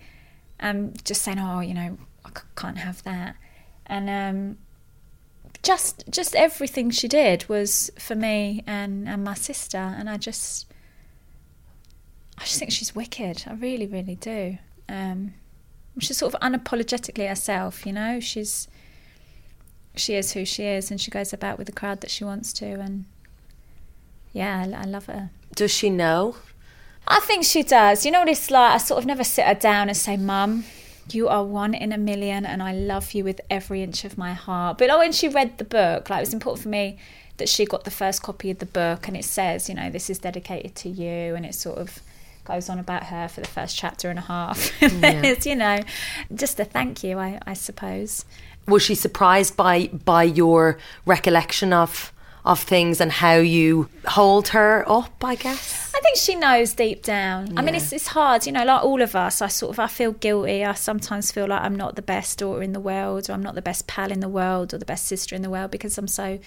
and 0.60 1.02
just 1.06 1.22
saying, 1.22 1.38
"Oh, 1.38 1.60
you 1.60 1.72
know, 1.72 1.96
I 2.26 2.30
can't 2.56 2.78
have 2.78 3.02
that." 3.04 3.36
And 3.86 4.10
um, 4.10 4.58
just 5.62 6.04
just 6.10 6.36
everything 6.36 6.90
she 6.90 7.08
did 7.08 7.48
was 7.48 7.90
for 7.98 8.14
me 8.14 8.62
and 8.66 9.08
and 9.08 9.24
my 9.24 9.34
sister, 9.34 9.78
and 9.78 10.10
I 10.10 10.18
just 10.18 10.66
I 12.38 12.44
just 12.44 12.58
think 12.58 12.70
she's 12.70 12.94
wicked. 12.94 13.44
I 13.46 13.54
really, 13.54 13.86
really 13.86 14.14
do. 14.14 14.58
Um, 14.88 15.34
she's 15.98 16.18
sort 16.18 16.34
of 16.34 16.40
unapologetically 16.40 17.28
herself, 17.28 17.84
you 17.84 17.92
know. 17.92 18.20
She's 18.20 18.68
she 19.96 20.14
is 20.14 20.32
who 20.32 20.44
she 20.44 20.64
is, 20.64 20.90
and 20.90 21.00
she 21.00 21.10
goes 21.10 21.32
about 21.32 21.58
with 21.58 21.66
the 21.66 21.72
crowd 21.72 22.00
that 22.00 22.10
she 22.10 22.24
wants 22.24 22.52
to, 22.54 22.66
and 22.66 23.04
yeah, 24.32 24.64
I, 24.66 24.82
I 24.82 24.84
love 24.84 25.06
her. 25.06 25.30
Does 25.54 25.72
she 25.72 25.90
know? 25.90 26.36
I 27.06 27.20
think 27.20 27.44
she 27.44 27.62
does. 27.62 28.04
You 28.04 28.12
know 28.12 28.20
what 28.20 28.28
it's 28.28 28.50
like? 28.50 28.74
I 28.74 28.78
sort 28.78 28.98
of 28.98 29.06
never 29.06 29.24
sit 29.24 29.46
her 29.46 29.54
down 29.54 29.88
and 29.88 29.96
say, 29.96 30.16
Mum, 30.16 30.64
you 31.10 31.26
are 31.28 31.42
one 31.42 31.74
in 31.74 31.90
a 31.90 31.98
million 31.98 32.44
and 32.44 32.62
I 32.62 32.72
love 32.72 33.12
you 33.12 33.24
with 33.24 33.40
every 33.48 33.82
inch 33.82 34.04
of 34.04 34.18
my 34.18 34.34
heart. 34.34 34.76
But 34.78 34.88
like 34.88 34.98
when 34.98 35.12
she 35.12 35.28
read 35.28 35.56
the 35.56 35.64
book, 35.64 36.10
like 36.10 36.18
it 36.18 36.20
was 36.20 36.34
important 36.34 36.62
for 36.62 36.68
me 36.68 36.98
that 37.38 37.48
she 37.48 37.64
got 37.64 37.84
the 37.84 37.90
first 37.90 38.22
copy 38.22 38.50
of 38.50 38.58
the 38.58 38.66
book 38.66 39.08
and 39.08 39.16
it 39.16 39.24
says, 39.24 39.68
you 39.68 39.74
know, 39.74 39.88
this 39.90 40.10
is 40.10 40.18
dedicated 40.18 40.74
to 40.76 40.88
you 40.88 41.34
and 41.34 41.46
it 41.46 41.54
sort 41.54 41.78
of 41.78 42.00
goes 42.48 42.68
on 42.68 42.78
about 42.78 43.04
her 43.04 43.28
for 43.28 43.40
the 43.40 43.46
first 43.46 43.76
chapter 43.76 44.10
and 44.10 44.18
a 44.18 44.22
half. 44.22 44.72
Then 44.80 45.24
it's, 45.24 45.46
you 45.46 45.54
know, 45.54 45.78
just 46.34 46.58
a 46.58 46.64
thank 46.64 47.04
you, 47.04 47.18
I, 47.18 47.38
I 47.46 47.52
suppose. 47.54 48.24
Was 48.66 48.82
she 48.82 48.94
surprised 48.94 49.56
by 49.56 49.86
by 49.88 50.24
your 50.24 50.78
recollection 51.06 51.72
of 51.72 52.12
of 52.44 52.60
things 52.60 53.00
and 53.00 53.12
how 53.12 53.36
you 53.36 53.88
hold 54.06 54.48
her 54.48 54.84
up? 54.90 55.22
I 55.24 55.36
guess. 55.36 55.92
I 55.94 56.00
think 56.00 56.16
she 56.16 56.34
knows 56.34 56.74
deep 56.74 57.02
down. 57.02 57.56
I 57.58 57.62
mean, 57.62 57.74
it's 57.74 57.92
it's 57.92 58.08
hard, 58.08 58.46
you 58.46 58.52
know. 58.52 58.64
Like 58.64 58.84
all 58.84 59.00
of 59.02 59.14
us, 59.14 59.40
I 59.42 59.48
sort 59.48 59.72
of 59.72 59.78
I 59.78 59.86
feel 59.86 60.12
guilty. 60.12 60.64
I 60.64 60.74
sometimes 60.74 61.30
feel 61.30 61.46
like 61.46 61.62
I'm 61.62 61.76
not 61.76 61.96
the 61.96 62.02
best 62.02 62.38
daughter 62.38 62.62
in 62.62 62.72
the 62.72 62.80
world, 62.80 63.28
or 63.28 63.32
I'm 63.32 63.42
not 63.42 63.54
the 63.54 63.62
best 63.62 63.86
pal 63.86 64.10
in 64.10 64.20
the 64.20 64.28
world, 64.28 64.74
or 64.74 64.78
the 64.78 64.84
best 64.84 65.06
sister 65.06 65.34
in 65.36 65.42
the 65.42 65.50
world 65.50 65.70
because 65.70 65.96
I'm 65.98 66.08
so 66.08 66.38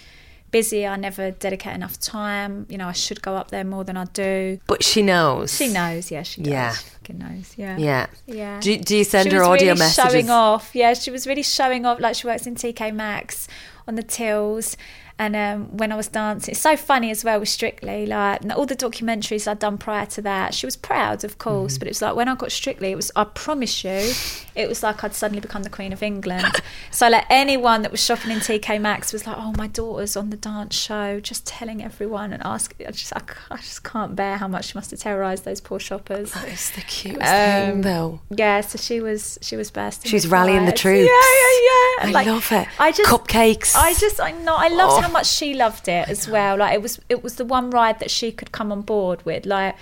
busy. 0.52 0.86
I 0.86 0.94
never 0.96 1.32
dedicate 1.32 1.74
enough 1.74 1.98
time. 1.98 2.66
You 2.68 2.78
know, 2.78 2.86
I 2.86 2.92
should 2.92 3.20
go 3.20 3.34
up 3.34 3.50
there 3.50 3.64
more 3.64 3.82
than 3.82 3.96
I 3.96 4.04
do. 4.04 4.60
But 4.68 4.84
she 4.84 5.02
knows. 5.02 5.56
She 5.56 5.66
knows, 5.68 6.12
yeah, 6.12 6.22
she 6.22 6.42
does. 6.42 6.52
Yeah. 6.52 6.72
She 6.74 6.84
fucking 6.90 7.18
knows, 7.18 7.54
yeah. 7.56 7.76
Yeah. 7.76 8.06
Yeah. 8.26 8.60
Do, 8.60 8.78
do 8.78 8.96
you 8.96 9.04
send 9.04 9.32
her 9.32 9.42
audio 9.42 9.42
messages? 9.42 9.42
she 9.42 9.42
her 9.42 9.42
was 9.42 9.48
audio 9.48 9.68
really 9.72 9.78
messages? 9.80 10.12
showing 10.12 10.30
off. 10.30 10.70
Yeah, 10.74 10.94
she 10.94 11.10
was 11.10 11.26
really 11.26 11.42
showing 11.42 11.84
off. 11.84 11.98
Like 11.98 12.14
she 12.14 12.28
works 12.28 12.46
in 12.46 12.54
TK 12.54 12.94
Maxx 12.94 13.48
on 13.88 13.96
the 13.96 14.02
tills. 14.04 14.76
And 15.22 15.36
um, 15.36 15.76
when 15.76 15.92
I 15.92 15.96
was 15.96 16.08
dancing, 16.08 16.50
it's 16.50 16.60
so 16.60 16.76
funny 16.76 17.10
as 17.12 17.22
well 17.22 17.38
with 17.38 17.48
Strictly. 17.48 18.06
Like 18.06 18.40
all 18.56 18.66
the 18.66 18.74
documentaries 18.74 19.46
I'd 19.46 19.60
done 19.60 19.78
prior 19.78 20.04
to 20.06 20.22
that, 20.22 20.52
she 20.52 20.66
was 20.66 20.74
proud, 20.76 21.22
of 21.22 21.38
course. 21.38 21.78
But 21.78 21.86
it 21.86 21.92
was 21.92 22.02
like 22.02 22.16
when 22.16 22.28
I 22.28 22.34
got 22.34 22.50
Strictly, 22.50 22.90
it 22.90 22.96
was 22.96 23.12
I 23.14 23.22
promise 23.22 23.84
you, 23.84 24.12
it 24.56 24.68
was 24.68 24.82
like 24.82 25.04
I'd 25.04 25.14
suddenly 25.14 25.40
become 25.40 25.62
the 25.62 25.70
Queen 25.70 25.92
of 25.92 26.02
England. 26.02 26.60
so 26.90 27.08
like 27.08 27.24
anyone 27.30 27.82
that 27.82 27.92
was 27.92 28.02
shopping 28.02 28.32
in 28.32 28.38
TK 28.38 28.80
Maxx 28.80 29.12
was 29.12 29.24
like, 29.24 29.36
"Oh, 29.38 29.52
my 29.56 29.68
daughter's 29.68 30.16
on 30.16 30.30
the 30.30 30.36
dance 30.36 30.74
show," 30.74 31.20
just 31.20 31.46
telling 31.46 31.84
everyone 31.84 32.32
and 32.32 32.42
asking. 32.44 32.88
I 32.88 32.90
just 32.90 33.12
I, 33.14 33.20
I 33.48 33.58
just 33.58 33.84
can't 33.84 34.16
bear 34.16 34.38
how 34.38 34.48
much 34.48 34.64
she 34.72 34.72
must 34.76 34.90
have 34.90 34.98
terrorised 34.98 35.44
those 35.44 35.60
poor 35.60 35.78
shoppers. 35.78 36.32
That 36.32 36.48
is 36.48 36.72
the 36.72 36.80
cutest 36.80 37.30
thing, 37.30 37.70
Um, 37.74 37.82
though. 37.82 38.20
Yeah, 38.30 38.60
so 38.62 38.76
she 38.76 38.98
was 39.00 39.38
she 39.40 39.54
was 39.54 39.70
bursting. 39.70 40.10
She's 40.10 40.26
rallying 40.26 40.66
the 40.66 40.72
troops. 40.72 40.98
Yeah, 40.98 41.04
yeah, 41.04 41.58
yeah. 41.68 42.08
I 42.08 42.10
Like, 42.12 42.26
love 42.26 42.50
it. 42.50 42.66
I 42.80 42.90
just 42.90 43.08
Cupcakes. 43.08 43.76
I 43.76 43.94
just 43.94 44.18
I 44.20 44.32
know 44.32 44.56
I 44.56 44.66
loved 44.68 44.92
Oh. 44.98 45.00
how 45.02 45.11
much 45.12 45.26
she 45.26 45.54
loved 45.54 45.88
it 45.88 46.08
as 46.08 46.28
well. 46.28 46.58
Like 46.58 46.74
it 46.74 46.82
was 46.82 47.00
it 47.08 47.22
was 47.22 47.36
the 47.36 47.44
one 47.44 47.70
ride 47.70 47.98
that 48.00 48.10
she 48.10 48.32
could 48.32 48.52
come 48.52 48.72
on 48.72 48.82
board 48.82 49.24
with. 49.24 49.46
Like 49.46 49.76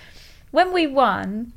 when 0.51 0.73
we 0.73 0.87
won, 0.87 1.53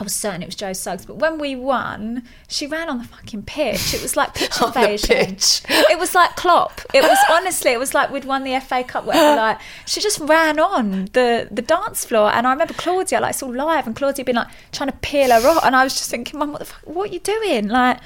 I 0.00 0.04
was 0.04 0.14
certain 0.14 0.42
it 0.42 0.46
was 0.46 0.54
Joe 0.54 0.72
Suggs, 0.72 1.04
but 1.04 1.16
when 1.16 1.38
we 1.38 1.56
won, 1.56 2.22
she 2.46 2.68
ran 2.68 2.88
on 2.88 2.98
the 2.98 3.04
fucking 3.04 3.42
pitch. 3.42 3.94
It 3.94 4.00
was 4.00 4.16
like 4.16 4.32
pitch 4.32 4.60
invasion. 4.64 5.08
pitch. 5.16 5.62
It 5.68 5.98
was 5.98 6.14
like 6.14 6.36
Klopp. 6.36 6.80
It 6.94 7.02
was 7.02 7.18
honestly, 7.30 7.72
it 7.72 7.80
was 7.80 7.94
like 7.94 8.10
we'd 8.10 8.24
won 8.24 8.44
the 8.44 8.58
FA 8.60 8.84
Cup. 8.84 9.04
Whatever. 9.04 9.36
Like 9.48 9.60
she 9.86 10.00
just 10.00 10.20
ran 10.20 10.58
on 10.60 11.06
the 11.12 11.48
the 11.50 11.62
dance 11.62 12.04
floor, 12.04 12.30
and 12.32 12.46
I 12.46 12.52
remember 12.52 12.74
Claudia, 12.74 13.20
like 13.20 13.30
it's 13.30 13.42
all 13.42 13.52
live, 13.52 13.86
and 13.86 13.94
Claudia 13.96 14.24
been 14.24 14.36
like 14.36 14.48
trying 14.72 14.90
to 14.90 14.96
peel 14.98 15.30
her 15.30 15.48
off, 15.48 15.64
and 15.64 15.74
I 15.74 15.84
was 15.84 15.94
just 15.94 16.10
thinking, 16.10 16.38
Mum, 16.38 16.52
what 16.52 16.60
the 16.60 16.64
fuck, 16.64 16.80
what 16.84 17.10
are 17.10 17.12
you 17.12 17.20
doing? 17.20 17.68
Like, 17.68 17.98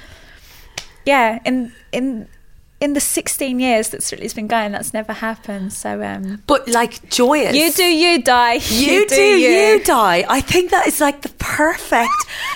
yeah, 1.05 1.39
in 1.45 1.73
in 1.91 2.27
in 2.83 2.93
the 2.93 2.99
16 2.99 3.59
years 3.59 3.89
that 3.89 4.03
Strictly's 4.03 4.33
been 4.33 4.47
going, 4.47 4.73
that's 4.73 4.93
never 4.93 5.13
happened. 5.13 5.71
So 5.71 6.03
um, 6.03 6.43
But 6.47 6.67
like 6.67 7.09
joyous. 7.09 7.55
you 7.55 7.71
do 7.71 7.83
you, 7.85 8.21
die. 8.21 8.55
You, 8.55 9.07
do, 9.21 9.21
you. 9.39 9.83
die. 9.83 10.25
I 10.27 10.41
think 10.41 10.71
that 10.71 10.85
is 10.85 10.99
like 10.99 11.21
the 11.21 11.29
perfect. 11.39 12.11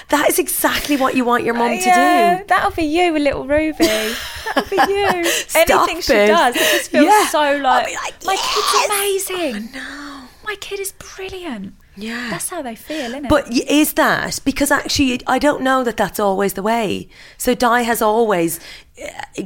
that 0.09 0.27
is 0.29 0.37
exactly 0.37 0.97
what 0.97 1.15
you 1.15 1.23
want 1.23 1.43
your 1.45 1.53
mum 1.53 1.71
Yeah, 1.71 2.37
to 2.37 2.39
do. 2.43 2.45
That'll 2.47 2.71
be 2.71 2.83
you, 2.83 3.15
a 3.15 3.19
little 3.19 3.45
Ruby. 3.47 3.85
That'll 3.85 4.69
be 4.69 4.75
you. 4.93 5.05
Anything 5.55 6.01
she 6.01 6.13
does, 6.13 6.55
it 6.55 6.59
just 6.77 6.91
feels 6.91 7.05
Yeah. 7.05 7.27
so 7.29 7.39
like, 7.63 7.87
like, 7.95 8.25
my 8.25 8.33
"Yes." 8.33 9.21
kid's 9.23 9.29
amazing. 9.31 9.69
No, 9.73 10.23
my 10.45 10.55
kid 10.59 10.79
is 10.81 10.91
brilliant. 10.93 11.73
Yeah. 11.97 12.29
That's 12.29 12.49
how 12.49 12.61
they 12.61 12.75
feel, 12.75 13.07
isn't 13.07 13.25
it? 13.25 13.29
But 13.29 13.51
is 13.51 13.93
that 13.93 14.39
because 14.45 14.69
actually 14.71 15.19
I 15.27 15.39
don't 15.39 15.61
know 15.63 15.83
that 15.83 15.97
that's 15.97 16.19
always 16.19 16.53
the 16.53 16.61
way. 16.61 17.09
So 17.37 17.55
Di 17.55 17.81
has 17.81 18.01
always 18.01 18.59
uh, 19.01 19.43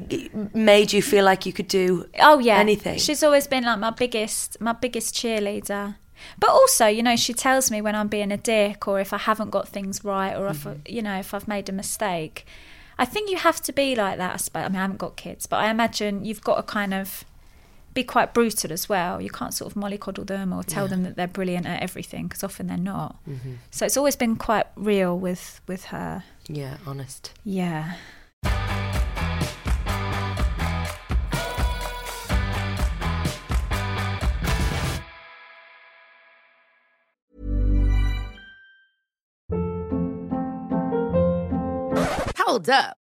made 0.54 0.92
you 0.94 1.02
feel 1.02 1.24
like 1.26 1.46
you 1.46 1.54
could 1.54 1.68
do 1.68 2.08
oh 2.20 2.40
yeah, 2.40 2.58
anything. 2.58 3.00
She's 3.00 3.24
always 3.24 3.48
been 3.48 3.64
like 3.64 3.80
my 3.80 3.92
biggest, 3.92 4.60
my 4.60 4.74
biggest 4.74 5.16
cheerleader. 5.16 5.96
But 6.40 6.52
also, 6.52 6.86
you 6.86 7.02
know, 7.02 7.16
she 7.16 7.34
tells 7.34 7.72
me 7.72 7.82
when 7.82 7.96
I'm 7.96 8.08
being 8.08 8.32
a 8.32 8.38
dick 8.38 8.88
or 8.88 9.00
if 9.00 9.12
I 9.14 9.18
haven't 9.18 9.50
got 9.50 9.68
things 9.68 10.04
right 10.04 10.36
or 10.36 10.48
if, 10.50 10.64
Mm-hmm. 10.66 10.82
you 10.86 11.02
know, 11.02 11.18
if 11.18 11.34
I've 11.34 11.48
made 11.48 11.68
a 11.70 11.72
mistake. 11.72 12.46
I 13.00 13.06
think 13.06 13.32
you 13.32 13.38
have 13.38 13.60
to 13.62 13.74
be 13.74 13.96
like 13.96 14.18
that. 14.20 14.34
I 14.36 14.38
suppose. 14.38 14.66
I 14.66 14.68
mean, 14.68 14.76
I 14.76 14.82
haven't 14.82 14.98
got 15.00 15.16
kids, 15.16 15.48
but 15.48 15.58
I 15.58 15.72
imagine 15.72 16.24
you've 16.24 16.42
got 16.44 16.58
to 16.58 16.64
kind 16.64 16.94
of 16.94 17.26
be 17.94 18.04
quite 18.04 18.34
brutal 18.34 18.72
as 18.72 18.88
well. 18.88 19.22
You 19.22 19.30
can't 19.30 19.54
sort 19.54 19.72
of 19.72 19.82
mollycoddle 19.82 20.26
them 20.28 20.54
or 20.54 20.64
tell 20.64 20.88
them 20.88 21.04
that 21.04 21.16
they're 21.16 21.28
brilliant 21.28 21.66
at 21.66 21.82
everything 21.82 22.28
because 22.28 22.44
often 22.44 22.68
they're 22.68 22.78
not. 22.78 23.18
Mm-hmm. 23.28 23.54
So 23.70 23.86
it's 23.86 23.98
always 23.98 24.16
been 24.16 24.36
quite 24.36 24.68
real 24.76 25.18
with 25.18 25.62
with 25.68 25.86
her. 25.86 26.24
yeah, 26.48 26.78
honest. 26.86 27.34
Yeah. 27.44 27.94
Hold 42.38 42.70
up. 42.70 43.01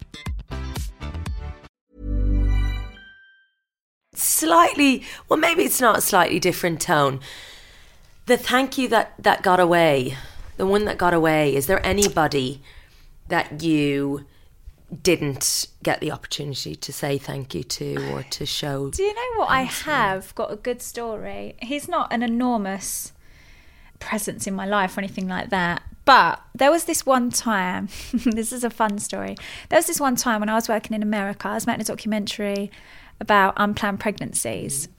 Slightly, 4.13 5.03
well, 5.29 5.39
maybe 5.39 5.63
it's 5.63 5.79
not 5.79 5.97
a 5.97 6.01
slightly 6.01 6.39
different 6.39 6.81
tone. 6.81 7.21
The 8.25 8.37
thank 8.37 8.77
you 8.77 8.87
that 8.89 9.13
that 9.19 9.41
got 9.41 9.59
away, 9.59 10.17
the 10.57 10.65
one 10.65 10.85
that 10.85 10.97
got 10.97 11.13
away. 11.13 11.55
Is 11.55 11.67
there 11.67 11.85
anybody 11.85 12.61
that 13.29 13.63
you 13.63 14.25
didn't 15.01 15.67
get 15.81 16.01
the 16.01 16.11
opportunity 16.11 16.75
to 16.75 16.91
say 16.91 17.17
thank 17.17 17.55
you 17.55 17.63
to 17.63 18.11
or 18.11 18.23
to 18.23 18.45
show? 18.45 18.89
Do 18.91 19.01
you 19.01 19.13
know 19.13 19.39
what 19.39 19.49
I 19.49 19.61
have 19.61 20.35
got 20.35 20.51
a 20.51 20.57
good 20.57 20.81
story? 20.81 21.55
He's 21.61 21.87
not 21.87 22.11
an 22.11 22.21
enormous 22.21 23.13
presence 23.99 24.45
in 24.45 24.53
my 24.53 24.65
life 24.65 24.97
or 24.97 24.99
anything 24.99 25.29
like 25.29 25.49
that. 25.51 25.83
But 26.03 26.41
there 26.53 26.71
was 26.71 26.85
this 26.85 27.05
one 27.05 27.29
time, 27.29 27.87
this 28.13 28.51
is 28.51 28.65
a 28.65 28.69
fun 28.69 28.99
story. 28.99 29.37
There 29.69 29.77
was 29.77 29.87
this 29.87 29.99
one 29.99 30.17
time 30.17 30.41
when 30.41 30.49
I 30.49 30.55
was 30.55 30.67
working 30.67 30.93
in 30.95 31.03
America, 31.03 31.47
I 31.47 31.53
was 31.53 31.65
making 31.65 31.81
a 31.81 31.85
documentary 31.85 32.71
about 33.21 33.53
unplanned 33.55 33.99
pregnancies. 34.01 34.89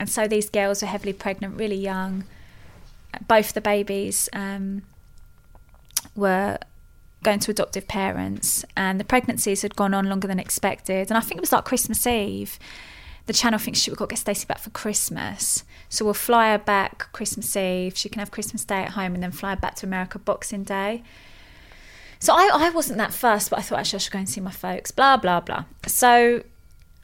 And 0.00 0.10
so 0.10 0.26
these 0.26 0.50
girls 0.50 0.82
were 0.82 0.88
heavily 0.88 1.12
pregnant, 1.12 1.56
really 1.56 1.76
young. 1.76 2.24
Both 3.28 3.52
the 3.52 3.60
babies 3.60 4.28
um, 4.32 4.82
were 6.16 6.58
going 7.22 7.38
to 7.40 7.50
adoptive 7.50 7.88
parents, 7.88 8.64
and 8.76 9.00
the 9.00 9.04
pregnancies 9.04 9.62
had 9.62 9.76
gone 9.76 9.94
on 9.94 10.08
longer 10.08 10.28
than 10.28 10.38
expected. 10.38 11.10
And 11.10 11.16
I 11.16 11.20
think 11.20 11.38
it 11.38 11.40
was 11.40 11.52
like 11.52 11.64
Christmas 11.64 12.06
Eve. 12.06 12.58
The 13.26 13.32
channel 13.32 13.58
thinks 13.58 13.80
she 13.80 13.90
we've 13.90 13.98
got 13.98 14.08
to 14.08 14.14
get 14.14 14.20
Stacey 14.20 14.46
back 14.46 14.60
for 14.60 14.70
Christmas, 14.70 15.64
so 15.88 16.04
we'll 16.04 16.14
fly 16.14 16.52
her 16.52 16.58
back 16.58 17.10
Christmas 17.12 17.56
Eve. 17.56 17.96
She 17.96 18.08
can 18.08 18.20
have 18.20 18.30
Christmas 18.30 18.64
Day 18.64 18.82
at 18.82 18.90
home, 18.90 19.14
and 19.14 19.22
then 19.22 19.32
fly 19.32 19.54
back 19.54 19.74
to 19.76 19.86
America 19.86 20.18
Boxing 20.18 20.62
Day. 20.62 21.02
So 22.18 22.32
I, 22.34 22.50
I 22.52 22.70
wasn't 22.70 22.98
that 22.98 23.12
first, 23.12 23.50
but 23.50 23.58
I 23.58 23.62
thought 23.62 23.80
actually 23.80 23.96
I 23.96 24.00
should 24.00 24.12
go 24.12 24.18
and 24.20 24.28
see 24.28 24.40
my 24.40 24.52
folks. 24.52 24.90
Blah 24.90 25.16
blah 25.16 25.40
blah. 25.40 25.64
So 25.86 26.42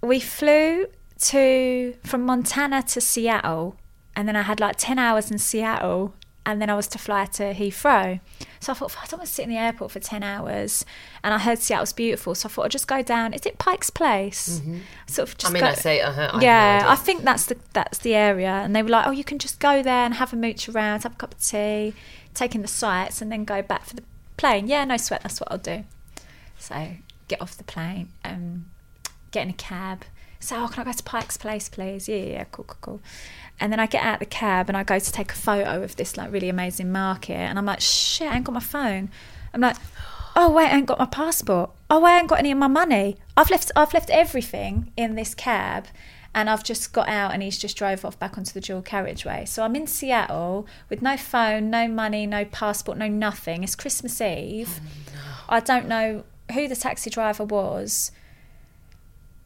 we 0.02 0.20
flew 0.20 0.86
to 1.20 1.94
from 2.04 2.22
Montana 2.24 2.82
to 2.82 3.00
Seattle, 3.00 3.76
and 4.16 4.26
then 4.28 4.36
I 4.36 4.42
had 4.42 4.60
like 4.60 4.76
ten 4.76 4.98
hours 4.98 5.30
in 5.30 5.38
Seattle, 5.38 6.14
and 6.44 6.60
then 6.60 6.68
I 6.68 6.74
was 6.74 6.88
to 6.88 6.98
fly 6.98 7.26
to 7.26 7.54
Heathrow. 7.54 8.18
So 8.58 8.72
I 8.72 8.74
thought 8.76 8.96
I 9.00 9.06
don't 9.06 9.18
want 9.18 9.28
to 9.28 9.34
sit 9.34 9.44
in 9.44 9.50
the 9.50 9.56
airport 9.56 9.92
for 9.92 10.00
ten 10.00 10.22
hours, 10.22 10.84
and 11.22 11.32
I 11.32 11.38
heard 11.38 11.58
Seattle's 11.60 11.92
beautiful, 11.92 12.34
so 12.34 12.48
I 12.48 12.50
thought 12.50 12.64
I'd 12.64 12.70
just 12.72 12.88
go 12.88 13.02
down. 13.02 13.32
Is 13.32 13.46
it 13.46 13.58
Pike's 13.58 13.90
Place? 13.90 14.60
Sort 15.06 15.28
of 15.28 15.38
just. 15.38 15.52
mean, 15.52 15.62
go- 15.62 15.68
I 15.68 15.74
say, 15.74 16.00
uh-huh, 16.00 16.30
I 16.34 16.40
yeah. 16.42 16.84
I 16.88 16.96
think 16.96 17.22
that's 17.22 17.46
the 17.46 17.56
that's 17.72 17.98
the 17.98 18.14
area, 18.14 18.50
and 18.50 18.74
they 18.74 18.82
were 18.82 18.88
like, 18.90 19.06
oh, 19.06 19.12
you 19.12 19.24
can 19.24 19.38
just 19.38 19.60
go 19.60 19.82
there 19.82 20.04
and 20.04 20.14
have 20.14 20.32
a 20.32 20.36
mooch 20.36 20.68
around, 20.68 21.04
have 21.04 21.12
a 21.12 21.16
cup 21.16 21.34
of 21.34 21.40
tea, 21.40 21.94
take 22.34 22.54
in 22.56 22.62
the 22.62 22.68
sights, 22.68 23.22
and 23.22 23.30
then 23.30 23.44
go 23.44 23.62
back 23.62 23.84
for 23.84 23.94
the 23.94 24.02
plane. 24.36 24.66
Yeah, 24.66 24.84
no 24.84 24.96
sweat. 24.96 25.22
That's 25.22 25.38
what 25.40 25.50
I'll 25.52 25.58
do. 25.58 25.84
So 26.58 26.94
get 27.28 27.40
off 27.40 27.56
the 27.56 27.64
plane, 27.64 28.08
um, 28.24 28.66
get 29.32 29.42
in 29.42 29.50
a 29.50 29.54
cab. 29.54 30.04
So, 30.38 30.56
oh, 30.56 30.68
can 30.68 30.82
I 30.82 30.84
go 30.84 30.92
to 30.92 31.02
Pike's 31.04 31.36
Place, 31.36 31.68
please? 31.68 32.08
Yeah, 32.08 32.16
yeah, 32.16 32.32
yeah, 32.32 32.44
cool, 32.50 32.64
cool, 32.64 32.78
cool. 32.80 33.00
And 33.60 33.72
then 33.72 33.78
I 33.78 33.86
get 33.86 34.02
out 34.02 34.18
the 34.18 34.26
cab 34.26 34.68
and 34.68 34.76
I 34.76 34.82
go 34.82 34.98
to 34.98 35.12
take 35.12 35.30
a 35.30 35.36
photo 35.36 35.84
of 35.84 35.94
this 35.94 36.16
like 36.16 36.32
really 36.32 36.48
amazing 36.48 36.90
market, 36.90 37.36
and 37.36 37.58
I'm 37.58 37.66
like, 37.66 37.80
shit, 37.80 38.30
I 38.30 38.36
ain't 38.36 38.44
got 38.44 38.52
my 38.52 38.60
phone. 38.60 39.08
I'm 39.54 39.60
like, 39.60 39.76
oh 40.34 40.50
wait, 40.50 40.72
I 40.72 40.76
ain't 40.76 40.86
got 40.86 40.98
my 40.98 41.06
passport. 41.06 41.70
Oh 41.88 42.00
wait, 42.00 42.12
I 42.12 42.18
ain't 42.18 42.28
got 42.28 42.40
any 42.40 42.50
of 42.50 42.58
my 42.58 42.66
money. 42.66 43.18
I've 43.36 43.50
left, 43.50 43.70
I've 43.76 43.94
left 43.94 44.10
everything 44.10 44.92
in 44.96 45.14
this 45.14 45.34
cab, 45.34 45.86
and 46.34 46.50
I've 46.50 46.64
just 46.64 46.92
got 46.92 47.08
out, 47.08 47.32
and 47.32 47.40
he's 47.40 47.58
just 47.58 47.76
drove 47.76 48.04
off 48.04 48.18
back 48.18 48.36
onto 48.36 48.52
the 48.52 48.60
dual 48.60 48.82
carriageway. 48.82 49.44
So 49.44 49.62
I'm 49.62 49.76
in 49.76 49.86
Seattle 49.86 50.66
with 50.88 51.02
no 51.02 51.16
phone, 51.16 51.70
no 51.70 51.86
money, 51.86 52.26
no 52.26 52.44
passport, 52.46 52.98
no 52.98 53.06
nothing. 53.06 53.62
It's 53.62 53.76
Christmas 53.76 54.20
Eve. 54.20 54.80
Oh, 55.48 55.56
I 55.56 55.60
don't 55.60 55.86
know 55.86 56.24
who 56.52 56.66
the 56.66 56.74
taxi 56.74 57.10
driver 57.10 57.44
was 57.44 58.10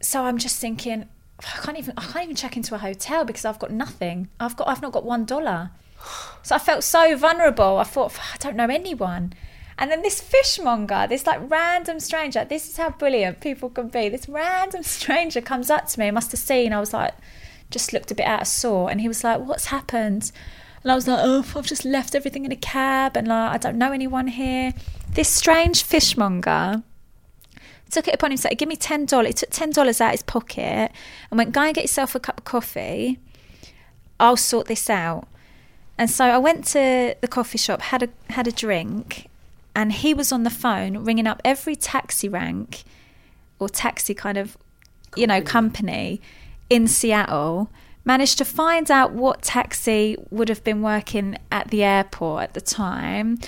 so 0.07 0.25
I'm 0.25 0.39
just 0.39 0.61
thinking, 0.61 1.09
I 1.41 1.59
can't 1.65 1.77
even 1.77 1.95
I 1.97 2.03
can't 2.03 2.25
even 2.25 2.37
check 2.37 2.57
into 2.57 2.77
a 2.77 2.79
hotel 2.79 3.25
because 3.25 3.45
I've 3.45 3.59
got 3.59 3.73
nothing. 3.73 4.29
I've 4.39 4.57
got 4.57 4.69
I've 4.69 4.81
not 4.81 4.93
got 4.93 5.05
one 5.05 5.25
dollar. 5.25 5.73
So 6.45 6.55
I 6.55 6.59
felt 6.59 6.85
so 6.85 7.17
vulnerable. 7.17 7.79
I 7.79 7.83
thought 7.83 8.17
I 8.33 8.37
don't 8.39 8.55
know 8.55 8.69
anyone. 8.69 9.33
And 9.77 9.91
then 9.91 10.03
this 10.03 10.21
fishmonger, 10.21 11.07
this 11.09 11.27
like 11.27 11.51
random 11.51 11.99
stranger, 11.99 12.45
this 12.45 12.69
is 12.69 12.77
how 12.77 12.91
brilliant 12.91 13.41
people 13.41 13.69
can 13.69 13.89
be. 13.89 14.09
This 14.09 14.29
random 14.29 14.83
stranger 14.97 15.41
comes 15.41 15.71
up 15.71 15.89
to 15.89 15.99
me, 15.99 16.13
must 16.13 16.31
have 16.31 16.41
seen. 16.41 16.73
I 16.73 16.79
was 16.79 16.95
like, 16.95 17.15
just 17.71 17.93
looked 17.93 18.13
a 18.13 18.15
bit 18.15 18.27
out 18.27 18.43
of 18.43 18.47
sort, 18.47 18.93
and 18.93 19.01
he 19.01 19.09
was 19.09 19.25
like, 19.25 19.41
"What's 19.41 19.67
happened?" 19.67 20.31
And 20.85 20.93
I 20.93 20.95
was 20.95 21.09
like, 21.09 21.19
"Oh, 21.21 21.45
I've 21.57 21.67
just 21.67 21.85
left 21.85 22.15
everything 22.15 22.45
in 22.45 22.53
a 22.53 22.57
cab, 22.57 23.17
and 23.17 23.27
like 23.27 23.51
I 23.55 23.59
don't 23.59 23.77
know 23.77 23.91
anyone 23.91 24.29
here." 24.29 24.73
This 25.15 25.29
strange 25.29 25.83
fishmonger 25.83 26.85
took 27.91 28.09
it 28.09 28.15
upon 28.15 28.31
himself. 28.31 28.51
He 28.51 28.57
gave 28.57 28.69
me 28.69 28.77
ten 28.77 29.07
dollars. 29.07 29.29
He 29.29 29.33
took 29.35 29.51
ten 29.51 29.71
dollars 29.71 30.01
out 30.01 30.09
of 30.09 30.13
his 30.13 30.23
pocket 30.23 30.91
and 31.31 31.39
went, 31.39 31.53
"Go 31.53 31.63
and 31.63 31.75
get 31.75 31.85
yourself 31.85 32.15
a 32.15 32.21
cup 32.21 32.39
of 32.39 32.45
coffee. 32.45 33.19
I'll 34.19 34.37
sort 34.37 34.67
this 34.67 34.89
out." 34.91 35.29
And 35.99 36.11
so 36.11 36.27
I 36.27 36.39
went 36.39 36.67
to 36.67 37.15
the 37.21 37.29
coffee 37.29 37.59
shop, 37.59 37.81
had 37.81 38.03
a 38.03 38.09
had 38.31 38.47
a 38.47 38.53
drink, 38.53 39.29
and 39.75 39.93
he 39.93 40.13
was 40.15 40.33
on 40.33 40.43
the 40.43 40.51
phone 40.51 40.99
ringing 41.05 41.27
up 41.27 41.41
every 41.45 41.77
taxi 41.77 42.29
rank 42.29 42.85
or 43.59 43.69
taxi 43.69 44.15
kind 44.15 44.37
of, 44.37 44.59
you 45.17 45.27
know, 45.27 45.41
company 45.41 46.21
in 46.69 46.87
Seattle. 46.87 47.71
Managed 48.05 48.39
to 48.39 48.45
find 48.45 48.89
out 48.89 49.13
what 49.13 49.43
taxi 49.43 50.17
would 50.31 50.49
have 50.49 50.63
been 50.63 50.81
working 50.81 51.39
at 51.51 51.69
the 51.71 51.83
airport 51.83 52.45
at 52.45 52.55
the 52.55 52.61
time. 52.61 53.39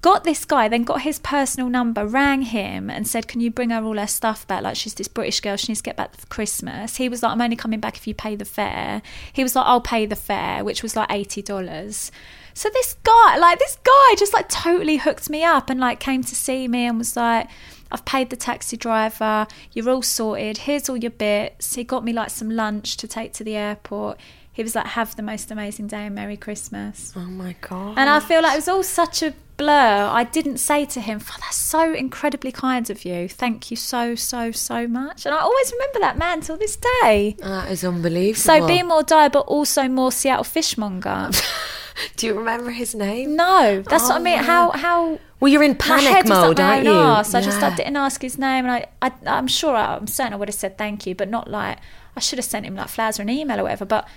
Got 0.00 0.24
this 0.24 0.44
guy, 0.44 0.68
then 0.68 0.84
got 0.84 1.02
his 1.02 1.18
personal 1.18 1.68
number, 1.68 2.06
rang 2.06 2.42
him 2.42 2.90
and 2.90 3.06
said, 3.06 3.28
Can 3.28 3.40
you 3.40 3.50
bring 3.50 3.70
her 3.70 3.82
all 3.82 3.98
her 3.98 4.06
stuff 4.06 4.46
back? 4.46 4.62
Like, 4.62 4.76
she's 4.76 4.94
this 4.94 5.08
British 5.08 5.40
girl, 5.40 5.56
she 5.56 5.72
needs 5.72 5.80
to 5.80 5.84
get 5.84 5.96
back 5.96 6.14
for 6.16 6.26
Christmas. 6.26 6.96
He 6.96 7.08
was 7.08 7.22
like, 7.22 7.32
I'm 7.32 7.40
only 7.40 7.56
coming 7.56 7.80
back 7.80 7.96
if 7.96 8.06
you 8.06 8.14
pay 8.14 8.36
the 8.36 8.44
fare. 8.44 9.02
He 9.32 9.42
was 9.42 9.56
like, 9.56 9.66
I'll 9.66 9.80
pay 9.80 10.06
the 10.06 10.16
fare, 10.16 10.64
which 10.64 10.82
was 10.82 10.96
like 10.96 11.08
$80. 11.08 12.10
So 12.54 12.68
this 12.72 12.94
guy, 13.04 13.36
like, 13.38 13.58
this 13.58 13.78
guy 13.84 14.14
just 14.16 14.32
like 14.32 14.48
totally 14.48 14.96
hooked 14.96 15.30
me 15.30 15.44
up 15.44 15.70
and 15.70 15.78
like 15.78 16.00
came 16.00 16.22
to 16.24 16.34
see 16.34 16.66
me 16.66 16.86
and 16.86 16.98
was 16.98 17.16
like, 17.16 17.48
I've 17.90 18.04
paid 18.04 18.30
the 18.30 18.36
taxi 18.36 18.76
driver, 18.76 19.46
you're 19.72 19.88
all 19.88 20.02
sorted, 20.02 20.58
here's 20.58 20.88
all 20.88 20.96
your 20.96 21.10
bits. 21.10 21.74
He 21.74 21.84
got 21.84 22.04
me 22.04 22.12
like 22.12 22.30
some 22.30 22.50
lunch 22.50 22.96
to 22.98 23.08
take 23.08 23.32
to 23.34 23.44
the 23.44 23.56
airport. 23.56 24.18
He 24.52 24.62
was 24.62 24.74
like, 24.74 24.86
Have 24.86 25.14
the 25.16 25.22
most 25.22 25.50
amazing 25.50 25.86
day 25.86 26.06
and 26.06 26.14
Merry 26.14 26.36
Christmas. 26.36 27.12
Oh 27.16 27.20
my 27.20 27.54
god. 27.60 27.94
And 27.96 28.10
I 28.10 28.20
feel 28.20 28.42
like 28.42 28.54
it 28.54 28.56
was 28.56 28.68
all 28.68 28.82
such 28.82 29.22
a 29.22 29.32
blur. 29.58 30.08
I 30.10 30.24
didn't 30.24 30.58
say 30.58 30.86
to 30.86 31.00
him, 31.00 31.20
"Oh, 31.30 31.36
that's 31.40 31.56
so 31.56 31.92
incredibly 31.92 32.52
kind 32.52 32.88
of 32.88 33.04
you. 33.04 33.28
Thank 33.28 33.70
you 33.70 33.76
so, 33.76 34.14
so, 34.14 34.50
so 34.52 34.86
much." 34.86 35.26
And 35.26 35.34
I 35.34 35.38
always 35.40 35.72
remember 35.72 35.98
that 36.00 36.16
man 36.16 36.40
till 36.40 36.56
this 36.56 36.76
day. 37.02 37.36
that 37.40 37.70
is 37.70 37.84
unbelievable. 37.84 38.40
So 38.40 38.66
be 38.66 38.82
more 38.82 39.02
Di, 39.02 39.28
but 39.28 39.40
also 39.40 39.88
more 39.88 40.10
Seattle 40.10 40.44
fishmonger. 40.44 41.30
Do 42.16 42.26
you 42.28 42.34
remember 42.34 42.70
his 42.70 42.94
name? 42.94 43.34
no, 43.36 43.82
that's 43.82 44.04
what 44.04 44.16
I 44.16 44.18
mean. 44.20 44.38
How 44.38 44.68
oh. 44.68 44.72
how 44.72 45.20
Well, 45.40 45.52
you're 45.52 45.64
in 45.64 45.74
panic 45.74 46.04
head 46.08 46.24
was 46.24 46.30
up 46.30 46.46
mode, 46.46 46.60
aren't 46.60 46.84
you? 46.84 46.92
arse. 46.92 47.34
I 47.34 47.40
just 47.40 47.62
I 47.62 47.74
didn't 47.74 47.96
ask 47.96 48.22
his 48.22 48.38
name, 48.38 48.64
and 48.64 48.72
I, 48.72 48.86
I 49.02 49.12
I'm 49.26 49.48
sure 49.48 49.74
I, 49.74 49.96
I'm 49.96 50.06
certain 50.06 50.32
I 50.32 50.36
would 50.36 50.48
have 50.48 50.54
said 50.54 50.78
thank 50.78 51.06
you, 51.06 51.14
but 51.14 51.28
not 51.28 51.50
like 51.50 51.78
I 52.16 52.20
should 52.20 52.38
have 52.38 52.44
sent 52.46 52.66
him 52.66 52.76
like 52.76 52.88
flowers 52.88 53.18
or 53.18 53.22
an 53.22 53.30
email 53.30 53.58
or 53.60 53.64
whatever. 53.64 53.84
But 53.84 54.08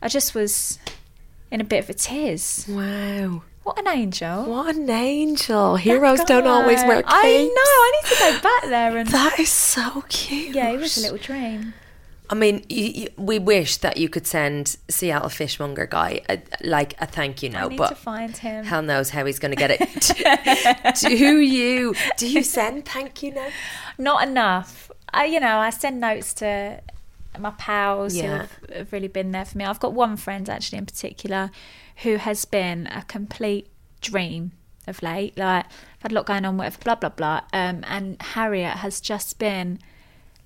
I 0.00 0.08
just 0.08 0.34
was 0.34 0.78
in 1.50 1.60
a 1.60 1.64
bit 1.64 1.82
of 1.82 1.90
a 1.90 1.94
tears. 1.94 2.66
Wow. 2.68 3.42
What 3.64 3.78
an 3.78 3.88
angel! 3.88 4.44
What 4.44 4.76
an 4.76 4.88
angel. 4.90 5.76
Heroes 5.76 6.22
don't 6.24 6.46
always 6.46 6.82
wear 6.84 7.02
capes. 7.02 7.12
I 7.14 7.22
know. 7.44 7.62
I 7.62 7.92
need 8.02 8.08
to 8.10 8.20
go 8.20 8.40
back 8.42 8.62
there 8.68 8.96
and 8.98 9.08
That 9.08 9.38
is 9.40 9.48
so 9.50 10.04
cute. 10.08 10.54
yeah, 10.54 10.70
it 10.70 10.78
was 10.78 10.96
a 10.98 11.00
little 11.00 11.18
dream. 11.18 11.74
I 12.30 12.34
mean, 12.34 12.64
you, 12.70 12.84
you, 12.84 13.08
we 13.18 13.38
wish 13.38 13.76
that 13.78 13.96
you 13.98 14.08
could 14.08 14.26
send 14.26 14.76
Seattle 14.88 15.28
Fishmonger 15.28 15.86
guy 15.86 16.20
a, 16.28 16.40
like 16.62 16.94
a 17.00 17.06
thank 17.06 17.42
you 17.42 17.50
I 17.50 17.52
note, 17.52 17.70
need 17.72 17.78
but 17.78 17.88
to 17.90 17.94
find 17.94 18.36
him. 18.36 18.64
hell 18.64 18.80
knows 18.82 19.10
how 19.10 19.24
he's 19.26 19.38
going 19.38 19.50
to 19.50 19.56
get 19.56 19.70
it. 19.70 21.00
do 21.00 21.38
you? 21.40 21.94
Do 22.16 22.26
you 22.28 22.42
send 22.42 22.86
thank 22.86 23.22
you 23.22 23.32
notes? 23.34 23.52
Not 23.98 24.26
enough. 24.26 24.90
I, 25.12 25.26
you 25.26 25.38
know, 25.40 25.58
I 25.58 25.70
send 25.70 26.00
notes 26.00 26.32
to 26.34 26.80
my 27.38 27.50
pals 27.50 28.14
Yeah. 28.14 28.22
who 28.22 28.28
have, 28.32 28.58
have 28.74 28.92
really 28.92 29.08
been 29.08 29.30
there 29.32 29.44
for 29.44 29.58
me. 29.58 29.64
I've 29.64 29.80
got 29.80 29.92
one 29.92 30.16
friend 30.16 30.48
actually 30.48 30.78
in 30.78 30.86
particular 30.86 31.50
who 32.02 32.16
has 32.16 32.44
been 32.44 32.86
a 32.88 33.02
complete 33.02 33.68
dream 34.00 34.52
of 34.86 35.02
late. 35.02 35.38
Like, 35.38 35.66
I've 35.66 36.02
had 36.02 36.12
a 36.12 36.14
lot 36.14 36.26
going 36.26 36.44
on, 36.44 36.56
whatever, 36.56 36.78
blah 36.84 36.94
blah 36.96 37.10
blah. 37.10 37.40
Um, 37.52 37.84
and 37.86 38.20
Harriet 38.20 38.78
has 38.78 39.00
just 39.00 39.38
been 39.38 39.78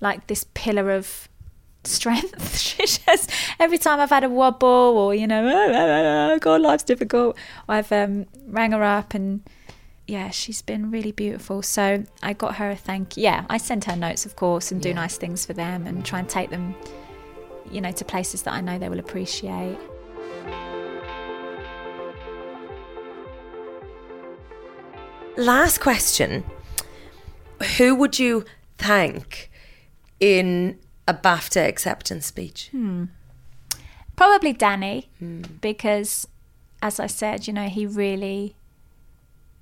like 0.01 0.27
this 0.27 0.45
pillar 0.53 0.91
of 0.91 1.27
strength. 1.83 2.57
she 2.59 2.85
just 2.85 3.31
every 3.59 3.77
time 3.77 3.99
I've 3.99 4.09
had 4.09 4.23
a 4.23 4.29
wobble 4.29 4.67
or 4.67 5.15
you 5.15 5.27
know, 5.27 6.37
God, 6.41 6.61
life's 6.61 6.83
difficult. 6.83 7.37
I've 7.67 7.91
um, 7.91 8.25
rang 8.47 8.71
her 8.71 8.83
up 8.83 9.13
and 9.13 9.41
yeah, 10.07 10.31
she's 10.31 10.63
been 10.63 10.89
really 10.89 11.11
beautiful. 11.11 11.61
So 11.61 12.03
I 12.23 12.33
got 12.33 12.55
her 12.55 12.71
a 12.71 12.75
thank. 12.75 13.15
you. 13.15 13.23
Yeah, 13.23 13.45
I 13.49 13.57
send 13.57 13.85
her 13.85 13.95
notes, 13.95 14.25
of 14.25 14.35
course, 14.35 14.71
and 14.71 14.81
do 14.81 14.91
nice 14.93 15.17
things 15.17 15.45
for 15.45 15.53
them 15.53 15.85
and 15.85 16.03
try 16.03 16.19
and 16.19 16.27
take 16.27 16.49
them, 16.49 16.73
you 17.69 17.79
know, 17.79 17.91
to 17.91 18.03
places 18.03 18.41
that 18.43 18.53
I 18.53 18.61
know 18.61 18.79
they 18.79 18.89
will 18.89 18.99
appreciate. 18.99 19.77
Last 25.39 25.79
question. 25.79 26.43
Who 27.77 27.95
would 27.95 28.19
you 28.19 28.43
thank 28.77 29.49
in 30.19 30.77
a 31.07 31.13
BAFTA 31.13 31.65
acceptance 31.65 32.25
speech? 32.25 32.67
Hmm. 32.71 33.05
Probably 34.17 34.51
Danny, 34.51 35.09
hmm. 35.17 35.43
because 35.61 36.27
as 36.81 36.99
I 36.99 37.07
said, 37.07 37.47
you 37.47 37.53
know, 37.53 37.69
he 37.69 37.85
really 37.85 38.57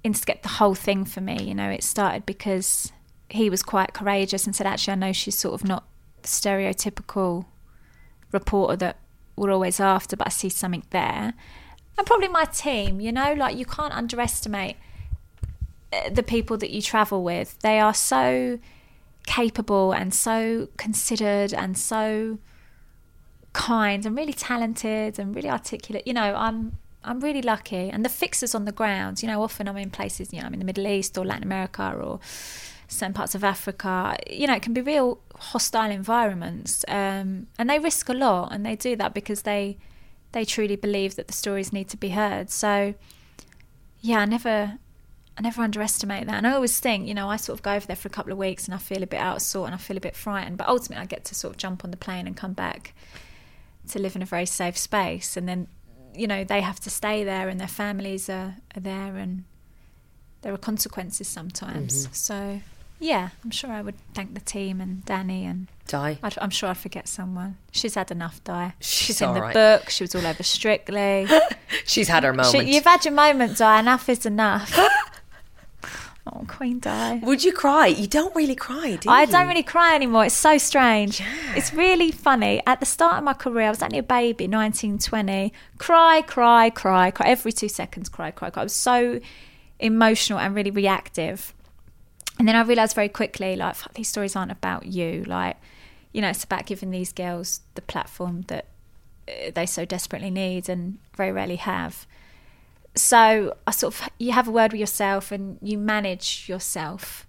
instigated 0.03 0.41
the 0.41 0.49
whole 0.49 0.73
thing 0.73 1.05
for 1.05 1.21
me. 1.21 1.43
You 1.43 1.53
know, 1.53 1.69
it 1.69 1.83
started 1.83 2.25
because 2.25 2.91
he 3.29 3.47
was 3.47 3.61
quite 3.61 3.93
courageous 3.93 4.47
and 4.47 4.55
said, 4.55 4.65
actually, 4.65 4.93
I 4.93 4.95
know 4.95 5.13
she's 5.13 5.37
sort 5.37 5.61
of 5.61 5.67
not 5.67 5.87
the 6.23 6.27
stereotypical 6.27 7.45
reporter 8.31 8.77
that 8.77 8.97
we're 9.35 9.51
always 9.51 9.79
after, 9.79 10.15
but 10.15 10.25
I 10.25 10.31
see 10.31 10.49
something 10.49 10.85
there. 10.89 11.35
And 11.99 12.07
probably 12.07 12.29
my 12.29 12.45
team, 12.45 12.99
you 12.99 13.11
know, 13.11 13.35
like 13.35 13.55
you 13.55 13.65
can't 13.65 13.93
underestimate 13.93 14.77
the 16.11 16.23
people 16.23 16.57
that 16.57 16.69
you 16.69 16.81
travel 16.81 17.23
with. 17.23 17.57
They 17.59 17.79
are 17.79 17.93
so 17.93 18.59
capable 19.25 19.91
and 19.91 20.13
so 20.13 20.69
considered 20.77 21.53
and 21.53 21.77
so 21.77 22.39
kind 23.53 24.05
and 24.05 24.15
really 24.15 24.33
talented 24.33 25.19
and 25.19 25.35
really 25.35 25.49
articulate. 25.49 26.05
You 26.05 26.13
know, 26.13 26.35
I'm 26.35 26.77
I'm 27.03 27.19
really 27.21 27.41
lucky. 27.41 27.89
And 27.89 28.03
the 28.03 28.09
fixers 28.09 28.53
on 28.53 28.65
the 28.65 28.71
ground, 28.71 29.21
you 29.21 29.27
know, 29.27 29.41
often 29.41 29.67
I'm 29.67 29.77
in 29.77 29.89
places, 29.89 30.33
you 30.33 30.39
know, 30.39 30.45
I'm 30.45 30.53
in 30.53 30.59
the 30.59 30.65
Middle 30.65 30.87
East 30.87 31.17
or 31.17 31.25
Latin 31.25 31.43
America 31.43 31.93
or 31.93 32.19
certain 32.87 33.13
parts 33.13 33.33
of 33.35 33.43
Africa. 33.43 34.17
You 34.29 34.47
know, 34.47 34.55
it 34.55 34.61
can 34.61 34.73
be 34.73 34.81
real 34.81 35.19
hostile 35.35 35.91
environments, 35.91 36.83
um, 36.87 37.47
and 37.57 37.69
they 37.69 37.79
risk 37.79 38.09
a 38.09 38.13
lot, 38.13 38.51
and 38.51 38.65
they 38.65 38.75
do 38.75 38.95
that 38.95 39.13
because 39.13 39.43
they 39.43 39.77
they 40.33 40.43
truly 40.45 40.75
believe 40.75 41.15
that 41.15 41.27
the 41.27 41.33
stories 41.33 41.71
need 41.71 41.87
to 41.89 41.97
be 41.97 42.09
heard. 42.09 42.49
So, 42.49 42.95
yeah, 44.01 44.19
I 44.19 44.25
never. 44.25 44.79
I 45.37 45.41
never 45.41 45.61
underestimate 45.61 46.25
that. 46.25 46.35
And 46.35 46.47
I 46.47 46.53
always 46.53 46.79
think, 46.79 47.07
you 47.07 47.13
know, 47.13 47.29
I 47.29 47.35
sort 47.35 47.59
of 47.59 47.63
go 47.63 47.73
over 47.73 47.85
there 47.85 47.95
for 47.95 48.07
a 48.07 48.11
couple 48.11 48.31
of 48.31 48.39
weeks 48.39 48.65
and 48.65 48.73
I 48.73 48.79
feel 48.79 49.03
a 49.03 49.07
bit 49.07 49.19
out 49.19 49.35
of 49.35 49.41
sort 49.43 49.67
and 49.67 49.75
I 49.75 49.77
feel 49.77 49.95
a 49.95 50.01
bit 50.01 50.15
frightened. 50.15 50.57
But 50.57 50.67
ultimately, 50.67 51.03
I 51.03 51.05
get 51.05 51.25
to 51.25 51.35
sort 51.35 51.53
of 51.53 51.57
jump 51.57 51.83
on 51.83 51.91
the 51.91 51.97
plane 51.97 52.25
and 52.25 52.35
come 52.35 52.53
back 52.53 52.93
to 53.89 53.99
live 53.99 54.15
in 54.15 54.23
a 54.23 54.25
very 54.25 54.47
safe 54.47 54.77
space. 54.77 55.37
And 55.37 55.47
then, 55.47 55.67
you 56.15 56.25
know, 56.25 56.43
they 56.43 56.61
have 56.61 56.79
to 56.81 56.89
stay 56.89 57.23
there 57.23 57.49
and 57.49 57.59
their 57.59 57.67
families 57.67 58.29
are, 58.29 58.55
are 58.75 58.81
there 58.81 59.15
and 59.15 59.43
there 60.41 60.53
are 60.53 60.57
consequences 60.57 61.27
sometimes. 61.27 62.05
Mm-hmm. 62.05 62.13
So, 62.13 62.61
yeah, 62.99 63.29
I'm 63.43 63.51
sure 63.51 63.71
I 63.71 63.83
would 63.83 63.95
thank 64.15 64.33
the 64.33 64.41
team 64.41 64.81
and 64.81 65.05
Danny 65.05 65.45
and 65.45 65.67
Di. 65.87 66.17
I'd, 66.23 66.37
I'm 66.39 66.49
sure 66.49 66.69
I'd 66.69 66.77
forget 66.77 67.07
someone. 67.07 67.57
She's 67.71 67.93
had 67.93 68.09
enough, 68.09 68.43
Di. 68.43 68.73
She's 68.79 69.21
in 69.21 69.35
the 69.35 69.41
right. 69.41 69.53
book. 69.53 69.91
She 69.91 70.03
was 70.03 70.15
all 70.15 70.25
over 70.25 70.41
Strictly. 70.41 71.27
She's 71.85 72.07
had 72.07 72.23
her 72.23 72.43
She, 72.45 72.73
you've 72.73 72.85
had 72.85 73.05
your 73.05 73.13
moment, 73.13 73.57
Di. 73.57 73.79
Enough 73.79 74.09
is 74.09 74.25
enough. 74.25 74.77
oh, 76.33 76.45
Queen 76.47 76.79
Di. 76.79 77.19
Would 77.23 77.43
you 77.43 77.53
cry? 77.53 77.87
You 77.87 78.07
don't 78.07 78.35
really 78.35 78.55
cry, 78.55 78.95
do 78.95 79.09
you? 79.09 79.15
I 79.15 79.25
don't 79.25 79.47
really 79.47 79.63
cry 79.63 79.95
anymore. 79.95 80.25
It's 80.25 80.35
so 80.35 80.57
strange. 80.57 81.19
Yeah. 81.19 81.27
It's 81.55 81.73
really 81.73 82.11
funny. 82.11 82.61
At 82.65 82.79
the 82.79 82.85
start 82.85 83.17
of 83.17 83.23
my 83.23 83.33
career, 83.33 83.67
I 83.67 83.69
was 83.69 83.81
only 83.81 83.99
a 83.99 84.03
baby, 84.03 84.47
19, 84.47 84.99
20. 84.99 85.53
Cry, 85.77 86.21
cry, 86.21 86.69
cry, 86.69 87.11
cry. 87.11 87.27
Every 87.27 87.51
two 87.51 87.69
seconds, 87.69 88.09
cry, 88.09 88.31
cry, 88.31 88.49
cry. 88.49 88.61
I 88.61 88.65
was 88.65 88.73
so 88.73 89.19
emotional 89.79 90.39
and 90.39 90.55
really 90.55 90.71
reactive. 90.71 91.53
And 92.39 92.47
then 92.47 92.55
I 92.55 92.61
realised 92.61 92.95
very 92.95 93.09
quickly, 93.09 93.55
like, 93.55 93.75
fuck, 93.75 93.93
these 93.93 94.07
stories 94.07 94.35
aren't 94.35 94.51
about 94.51 94.85
you. 94.85 95.23
Like, 95.25 95.57
you 96.13 96.21
know, 96.21 96.29
it's 96.29 96.43
about 96.43 96.65
giving 96.65 96.91
these 96.91 97.11
girls 97.11 97.61
the 97.75 97.81
platform 97.81 98.43
that 98.47 98.65
uh, 99.27 99.51
they 99.53 99.65
so 99.65 99.85
desperately 99.85 100.29
need 100.29 100.69
and 100.69 100.99
very 101.15 101.31
rarely 101.31 101.55
have. 101.55 102.05
So 102.95 103.55
I 103.65 103.71
sort 103.71 103.93
of, 103.93 104.09
you 104.17 104.31
have 104.31 104.47
a 104.47 104.51
word 104.51 104.71
with 104.71 104.79
yourself 104.79 105.31
and 105.31 105.57
you 105.61 105.77
manage 105.77 106.47
yourself. 106.49 107.27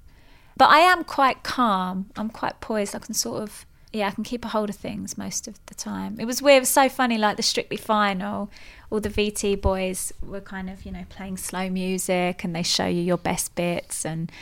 But 0.57 0.71
I 0.71 0.79
am 0.79 1.05
quite 1.05 1.43
calm. 1.43 2.11
I'm 2.17 2.31
quite 2.31 2.61
poised. 2.61 2.95
I 2.95 2.99
can 2.99 3.15
sort 3.15 3.43
of, 3.43 3.65
yeah, 3.93 4.09
I 4.09 4.11
can 4.11 4.25
keep 4.25 4.45
a 4.45 4.49
hold 4.49 4.71
of 4.71 4.77
things 4.77 5.17
most 5.17 5.47
of 5.47 5.65
the 5.67 5.75
time. 5.75 6.17
It 6.19 6.25
was 6.25 6.43
weird. 6.43 6.59
It 6.59 6.61
was 6.61 6.69
so 6.69 6.89
funny. 6.89 7.17
Like 7.17 7.37
the 7.37 7.43
Strictly 7.43 7.77
Final, 7.77 8.51
all 8.91 9.01
the 9.01 9.09
VT 9.09 9.61
boys 9.61 10.13
were 10.23 10.41
kind 10.41 10.69
of, 10.69 10.85
you 10.85 10.93
know, 10.93 11.05
playing 11.09 11.37
slow 11.37 11.71
music 11.71 12.45
and 12.45 12.57
they 12.57 12.63
show 12.63 12.87
you 12.87 13.03
your 13.03 13.19
best 13.19 13.55
bits. 13.55 14.05
And 14.05 14.33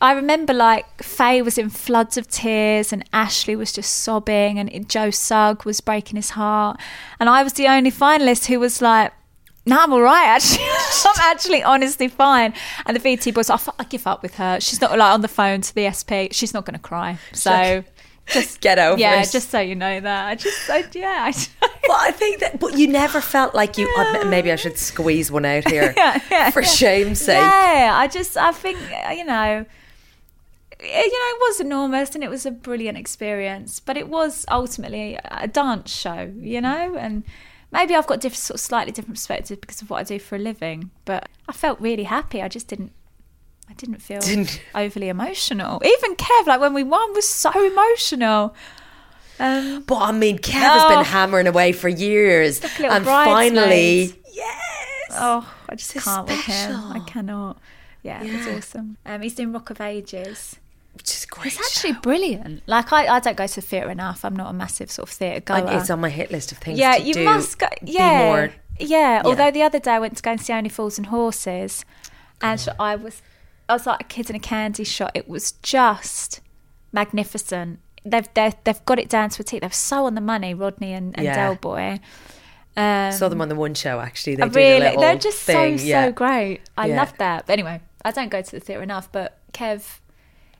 I 0.00 0.12
remember 0.12 0.54
like 0.54 1.02
Faye 1.02 1.42
was 1.42 1.58
in 1.58 1.70
floods 1.70 2.16
of 2.16 2.28
tears 2.28 2.92
and 2.92 3.04
Ashley 3.12 3.56
was 3.56 3.72
just 3.72 3.90
sobbing 3.90 4.58
and 4.58 4.88
Joe 4.88 5.10
Sugg 5.10 5.64
was 5.64 5.80
breaking 5.80 6.16
his 6.16 6.30
heart. 6.30 6.80
And 7.20 7.28
I 7.28 7.42
was 7.42 7.54
the 7.54 7.66
only 7.66 7.90
finalist 7.90 8.46
who 8.46 8.60
was 8.60 8.80
like, 8.80 9.12
no, 9.68 9.78
I'm 9.78 9.92
all 9.92 10.02
right. 10.02 10.26
Actually, 10.26 10.64
I'm 11.04 11.30
actually 11.32 11.62
honestly 11.62 12.08
fine. 12.08 12.54
And 12.86 12.96
the 12.96 13.00
VT 13.00 13.32
boys, 13.34 13.50
I, 13.50 13.58
give 13.88 14.06
up 14.06 14.22
with 14.22 14.34
her. 14.36 14.58
She's 14.60 14.80
not 14.80 14.96
like 14.98 15.12
on 15.12 15.20
the 15.20 15.28
phone 15.28 15.60
to 15.60 15.74
the 15.74 15.90
SP. 15.92 16.32
She's 16.32 16.52
not 16.54 16.64
going 16.64 16.74
to 16.74 16.80
cry. 16.80 17.18
So 17.32 17.84
just 18.26 18.60
Get 18.68 18.78
over 18.78 19.00
yeah, 19.00 19.14
it. 19.14 19.16
Yeah, 19.16 19.22
just 19.30 19.50
so 19.50 19.60
you 19.60 19.74
know 19.74 20.00
that. 20.00 20.26
I 20.28 20.34
just, 20.34 20.68
I, 20.70 20.84
yeah, 20.92 21.30
I, 21.30 21.32
But 21.60 21.90
I 22.00 22.10
think 22.12 22.40
that, 22.40 22.60
but 22.60 22.76
you 22.78 22.86
never 22.88 23.20
felt 23.20 23.54
like 23.54 23.78
you. 23.78 23.88
uh, 23.98 24.24
maybe 24.26 24.52
I 24.52 24.56
should 24.56 24.76
squeeze 24.78 25.30
one 25.30 25.44
out 25.44 25.68
here 25.68 25.94
Yeah, 25.96 26.20
yeah, 26.30 26.50
for 26.50 26.60
yeah. 26.62 26.68
shame's 26.68 27.20
sake. 27.20 27.38
Yeah, 27.38 27.92
I 27.94 28.06
just, 28.08 28.36
I 28.36 28.52
think, 28.52 28.78
uh, 29.06 29.12
you 29.12 29.24
know, 29.24 29.64
it- 30.80 31.12
you 31.12 31.18
know, 31.18 31.36
it 31.36 31.40
was 31.40 31.60
enormous 31.60 32.14
and 32.14 32.22
it 32.22 32.30
was 32.30 32.46
a 32.46 32.50
brilliant 32.50 32.96
experience, 32.98 33.80
but 33.80 33.96
it 33.96 34.08
was 34.08 34.44
ultimately 34.50 35.18
a 35.24 35.48
dance 35.48 35.90
show, 35.92 36.32
you 36.38 36.60
know, 36.60 36.96
and 36.96 37.24
maybe 37.70 37.94
I've 37.94 38.06
got 38.06 38.20
different, 38.20 38.38
sort 38.40 38.56
of 38.56 38.60
slightly 38.60 38.92
different 38.92 39.16
perspective 39.16 39.60
because 39.60 39.82
of 39.82 39.90
what 39.90 39.98
I 40.00 40.02
do 40.04 40.18
for 40.18 40.36
a 40.36 40.38
living, 40.38 40.90
but 41.04 41.28
I 41.48 41.52
felt 41.52 41.80
really 41.80 42.04
happy. 42.04 42.40
I 42.42 42.48
just 42.48 42.68
didn't 42.68 42.92
I 43.70 43.74
didn't 43.74 44.00
feel 44.00 44.20
Didn't- 44.20 44.62
overly 44.74 45.08
emotional. 45.10 45.82
Even 45.84 46.16
Kev, 46.16 46.46
like 46.46 46.58
when 46.60 46.72
we 46.72 46.82
won, 46.82 47.12
was 47.14 47.28
so 47.28 47.50
emotional. 47.50 48.54
Um, 49.38 49.82
But 49.86 49.96
I 49.98 50.10
mean, 50.12 50.38
Kev 50.38 50.52
has 50.54 50.84
been 50.84 50.98
Oh. 51.00 51.02
hammering 51.02 51.46
away 51.46 51.72
for 51.72 51.88
years, 51.88 52.60
and 52.78 53.04
finally, 53.04 54.14
yes. 54.32 55.10
oh, 55.12 55.54
I 55.68 55.74
just 55.74 55.94
It's 55.94 56.04
can't 56.04 56.26
with 56.26 56.40
him. 56.40 56.92
I 56.92 57.00
cannot. 57.00 57.58
Yeah, 58.02 58.22
Yeah. 58.22 58.56
awesome. 58.56 58.96
Um, 59.04 59.20
he's 59.22 59.34
doing 59.34 59.52
Rock 59.52 59.68
of 59.70 59.80
Ages. 59.82 60.56
Which 60.98 61.10
is 61.16 61.24
great. 61.26 61.46
It's 61.46 61.58
actually 61.58 61.94
brilliant. 61.94 62.62
Like 62.66 62.92
I, 62.92 63.06
I 63.16 63.20
don't 63.20 63.36
go 63.36 63.46
to 63.46 63.60
theatre 63.60 63.90
enough. 63.90 64.24
I'm 64.24 64.36
not 64.36 64.50
a 64.50 64.52
massive 64.52 64.90
sort 64.90 65.08
of 65.08 65.14
theatre 65.14 65.40
goer. 65.40 65.56
And 65.58 65.68
it's 65.70 65.88
on 65.90 66.00
my 66.00 66.10
hit 66.10 66.30
list 66.30 66.52
of 66.52 66.58
things. 66.58 66.78
yeah, 66.78 66.96
you 66.96 67.14
do, 67.14 67.24
must 67.24 67.58
go. 67.58 67.68
Yeah, 67.82 68.24
more- 68.24 68.52
yeah. 68.78 69.22
Although 69.24 69.50
the 69.50 69.62
other 69.62 69.78
day 69.78 69.92
I 69.92 69.98
went 69.98 70.16
to 70.18 70.22
go 70.22 70.32
and 70.32 70.40
see 70.40 70.52
Only 70.52 70.68
Fools 70.68 70.98
and 70.98 71.06
Horses, 71.06 71.84
and 72.40 72.64
Oh. 72.68 72.74
I 72.84 72.94
was, 72.96 73.22
I 73.68 73.72
was 73.72 73.86
like 73.86 74.00
a 74.00 74.04
kid 74.04 74.28
in 74.30 74.36
a 74.36 74.40
candy 74.40 74.84
shop. 74.84 75.10
It 75.14 75.28
was 75.28 75.52
just 75.62 76.40
magnificent. 76.92 77.80
They've 78.04 78.28
they've, 78.34 78.54
they've 78.64 78.84
got 78.84 78.98
it 78.98 79.08
down 79.08 79.30
to 79.30 79.42
a 79.42 79.44
T. 79.44 79.58
They're 79.58 79.70
so 79.72 80.06
on 80.06 80.14
the 80.14 80.20
money, 80.20 80.54
Rodney 80.54 80.92
and, 80.92 81.14
and 81.16 81.24
Yeah. 81.24 81.34
Del 81.34 81.54
Boy. 81.56 82.00
Um, 82.76 83.10
saw 83.12 83.28
them 83.28 83.40
on 83.40 83.48
the 83.48 83.56
one 83.56 83.74
show. 83.74 83.98
Actually, 83.98 84.36
they 84.36 84.44
did 84.44 84.54
really, 84.54 84.96
they're 84.96 85.16
just 85.16 85.40
thing. 85.42 85.78
so 85.78 85.84
yeah. 85.84 86.06
so 86.06 86.12
great. 86.12 86.60
I 86.76 86.86
Yeah. 86.86 86.96
love 86.96 87.12
that. 87.18 87.46
But 87.46 87.54
anyway, 87.54 87.80
I 88.04 88.12
don't 88.12 88.28
go 88.28 88.40
to 88.40 88.50
the 88.50 88.60
theatre 88.60 88.82
enough. 88.82 89.10
But 89.10 89.36
Kev 89.52 89.98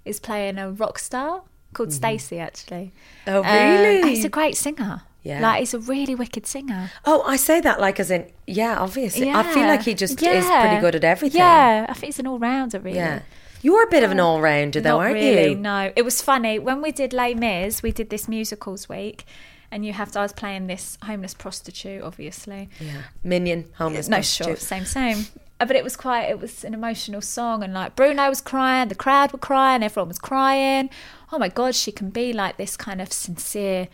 is 0.09 0.21
playing 0.21 0.59
a 0.59 0.71
rock 0.71 0.99
star 0.99 1.43
called 1.75 1.93
Stacey. 1.93 2.39
Actually. 2.39 2.93
Oh, 3.27 3.43
Um, 3.45 3.47
really? 3.81 4.09
he's 4.11 4.25
a 4.25 4.29
great 4.29 4.57
singer. 4.57 5.03
Yeah. 5.25 5.41
like 5.41 5.59
he's 5.61 5.75
a 5.75 5.81
really 5.81 6.15
wicked 6.15 6.47
singer. 6.47 6.91
Oh, 7.05 7.23
I 7.27 7.37
say 7.37 7.61
that 7.61 7.81
like 7.81 8.01
as 8.01 8.11
in, 8.11 8.31
yeah, 8.47 8.79
obviously. 8.79 9.27
Yeah. 9.27 9.39
I 9.39 9.43
feel 9.53 9.65
like 9.67 9.83
he 9.83 9.93
just 9.93 10.23
is 10.23 10.47
pretty 10.47 10.81
good 10.81 10.95
at 10.95 11.05
everything. 11.05 11.39
Yeah, 11.41 11.85
I 11.89 11.93
think 11.93 12.07
he's 12.07 12.19
an 12.21 12.27
all 12.27 12.39
rounder. 12.39 12.79
Really. 12.79 12.97
Yeah. 12.97 13.23
You're 13.61 13.83
a 13.83 13.91
bit 13.91 14.05
of 14.05 14.13
an 14.13 14.21
all 14.21 14.41
rounder, 14.41 14.81
though, 14.81 14.97
Not 14.99 15.01
aren't 15.01 15.15
really, 15.15 15.51
you? 15.51 15.55
No, 15.57 15.93
it 15.97 16.03
was 16.03 16.23
funny 16.23 16.61
when 16.61 16.81
we 16.81 16.93
did 16.93 17.13
Les 17.13 17.35
Mis. 17.35 17.83
We 17.83 17.91
did 17.91 18.09
this 18.09 18.29
musicals 18.29 18.89
week, 18.89 19.27
and 19.73 19.85
you 19.85 19.93
have 19.93 20.13
to. 20.13 20.21
I 20.21 20.23
was 20.23 20.33
playing 20.33 20.69
this 20.69 20.97
homeless 21.03 21.35
prostitute, 21.35 22.03
obviously. 22.03 22.71
Yeah. 22.81 23.03
Minion, 23.25 23.67
homeless. 23.75 24.09
no, 24.09 24.19
prostitute. 24.19 24.47
sure, 24.47 24.57
same, 24.57 24.85
same. 24.85 25.27
Uh, 25.61 25.67
But 25.67 25.77
it 25.77 25.85
was 25.85 25.97
quite. 25.97 26.25
It 26.29 26.41
was 26.41 26.65
an 26.65 26.75
emotional 26.75 27.21
song, 27.21 27.63
and 27.63 27.75
like 27.75 27.97
Bruno 27.97 28.29
was 28.29 28.41
crying, 28.41 28.89
the 28.89 28.95
crowd 28.95 29.33
were 29.33 29.39
crying, 29.39 29.83
everyone 29.83 30.09
was 30.09 30.19
crying. 30.19 30.91
Oh 31.33 31.39
my 31.39 31.49
god, 31.49 31.75
she 31.75 31.93
can 31.93 32.11
be 32.11 32.33
like 32.33 32.57
this 32.57 32.77
kind 32.77 33.01
of 33.01 33.13
sincere 33.13 33.89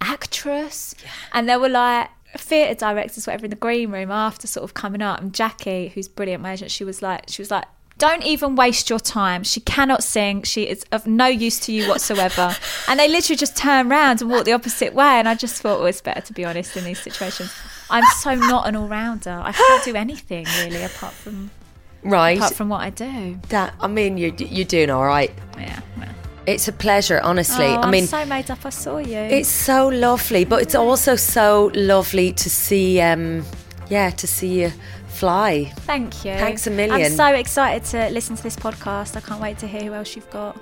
actress. 0.00 0.94
And 1.32 1.48
there 1.48 1.58
were 1.58 1.68
like 1.68 2.10
theatre 2.36 2.74
directors, 2.74 3.26
whatever, 3.26 3.46
in 3.46 3.50
the 3.50 3.56
green 3.56 3.90
room 3.90 4.10
after 4.10 4.46
sort 4.46 4.64
of 4.64 4.74
coming 4.74 5.02
up, 5.02 5.20
and 5.20 5.32
Jackie, 5.32 5.88
who's 5.88 6.08
brilliant, 6.08 6.42
my 6.42 6.52
agent, 6.52 6.70
she 6.70 6.84
was 6.84 7.02
like, 7.02 7.24
she 7.28 7.42
was 7.42 7.50
like. 7.50 7.64
Don't 7.98 8.22
even 8.22 8.54
waste 8.54 8.88
your 8.90 9.00
time. 9.00 9.42
She 9.42 9.58
cannot 9.58 10.04
sing. 10.04 10.44
She 10.44 10.68
is 10.68 10.84
of 10.92 11.08
no 11.08 11.26
use 11.26 11.58
to 11.66 11.72
you 11.72 11.88
whatsoever. 11.88 12.54
and 12.88 13.00
they 13.00 13.08
literally 13.08 13.36
just 13.36 13.56
turned 13.56 13.90
around 13.90 14.20
and 14.22 14.30
walked 14.30 14.44
the 14.44 14.52
opposite 14.52 14.94
way. 14.94 15.18
And 15.18 15.28
I 15.28 15.34
just 15.34 15.60
thought, 15.60 15.78
well, 15.78 15.86
was 15.86 16.00
better 16.00 16.20
to 16.20 16.32
be 16.32 16.44
honest 16.44 16.76
in 16.76 16.84
these 16.84 17.00
situations. 17.00 17.52
I'm 17.90 18.04
so 18.20 18.34
not 18.34 18.68
an 18.68 18.76
all 18.76 18.88
rounder. 18.88 19.40
I 19.42 19.52
can't 19.52 19.84
do 19.84 19.94
anything 19.94 20.46
really 20.60 20.82
apart 20.82 21.14
from 21.14 21.50
Right. 22.02 22.36
apart 22.38 22.54
from 22.54 22.68
what 22.68 22.80
I 22.80 22.90
do. 22.90 23.38
that, 23.48 23.74
I 23.80 23.86
mean, 23.88 24.18
you're, 24.18 24.34
you're 24.34 24.64
doing 24.64 24.90
all 24.90 25.04
right. 25.04 25.32
Yeah. 25.58 25.80
well. 25.98 26.08
It's 26.46 26.68
a 26.68 26.72
pleasure, 26.72 27.20
honestly. 27.22 27.66
Oh, 27.66 27.80
I 27.80 27.90
mean, 27.90 28.04
I'm 28.04 28.08
so 28.08 28.24
made 28.24 28.50
up. 28.50 28.64
I 28.64 28.70
saw 28.70 28.98
you. 28.98 29.18
It's 29.18 29.48
so 29.50 29.88
lovely, 29.88 30.44
but 30.44 30.62
it's 30.62 30.74
also 30.74 31.16
so 31.16 31.70
lovely 31.74 32.32
to 32.32 32.48
see, 32.48 33.00
um, 33.00 33.44
yeah, 33.90 34.10
to 34.10 34.26
see 34.26 34.62
you 34.62 34.72
fly. 35.08 35.72
Thank 35.80 36.24
you. 36.24 36.32
Thanks 36.34 36.66
a 36.66 36.70
million. 36.70 37.12
I'm 37.12 37.16
so 37.16 37.26
excited 37.34 37.84
to 37.90 38.08
listen 38.10 38.36
to 38.36 38.42
this 38.42 38.56
podcast. 38.56 39.16
I 39.16 39.20
can't 39.20 39.40
wait 39.42 39.58
to 39.58 39.66
hear 39.66 39.82
who 39.82 39.92
else 39.94 40.14
you've 40.16 40.30
got. 40.30 40.58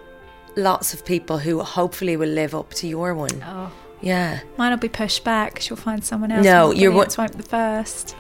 Lots 0.57 0.95
of 0.95 1.05
people 1.05 1.39
who 1.39 1.61
hopefully 1.63 2.17
will 2.17 2.31
live 2.31 2.55
up 2.55 2.73
to 2.75 2.89
your 2.89 3.15
one. 3.15 3.43
Oh, 3.45 3.71
Yeah. 4.01 4.41
mine 4.57 4.71
will 4.71 4.79
be 4.79 4.89
pushed 4.89 5.25
back. 5.25 5.61
She'll 5.61 5.77
find 5.77 6.05
someone 6.05 6.31
else. 6.31 6.45
No, 6.45 6.71
you're 6.71 6.91
one- 6.91 7.09
won't 7.17 7.33
be 7.33 7.39
the 7.39 7.49
first. 7.49 8.15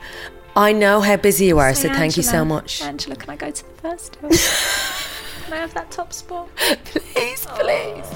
I 0.56 0.72
know 0.72 1.02
how 1.02 1.16
busy 1.16 1.46
you 1.46 1.58
are, 1.58 1.74
so 1.74 1.88
Say, 1.88 1.94
thank 1.94 2.16
you 2.16 2.22
so 2.22 2.42
much. 2.42 2.80
Angela, 2.80 3.14
can 3.14 3.28
I 3.28 3.36
go 3.36 3.50
to 3.50 3.62
the 3.62 3.74
first? 3.82 4.18
can 5.44 5.52
I 5.52 5.56
have 5.56 5.74
that 5.74 5.90
top 5.90 6.14
spot? 6.14 6.48
Please, 6.56 7.46
oh. 7.50 7.58
please. 7.60 8.06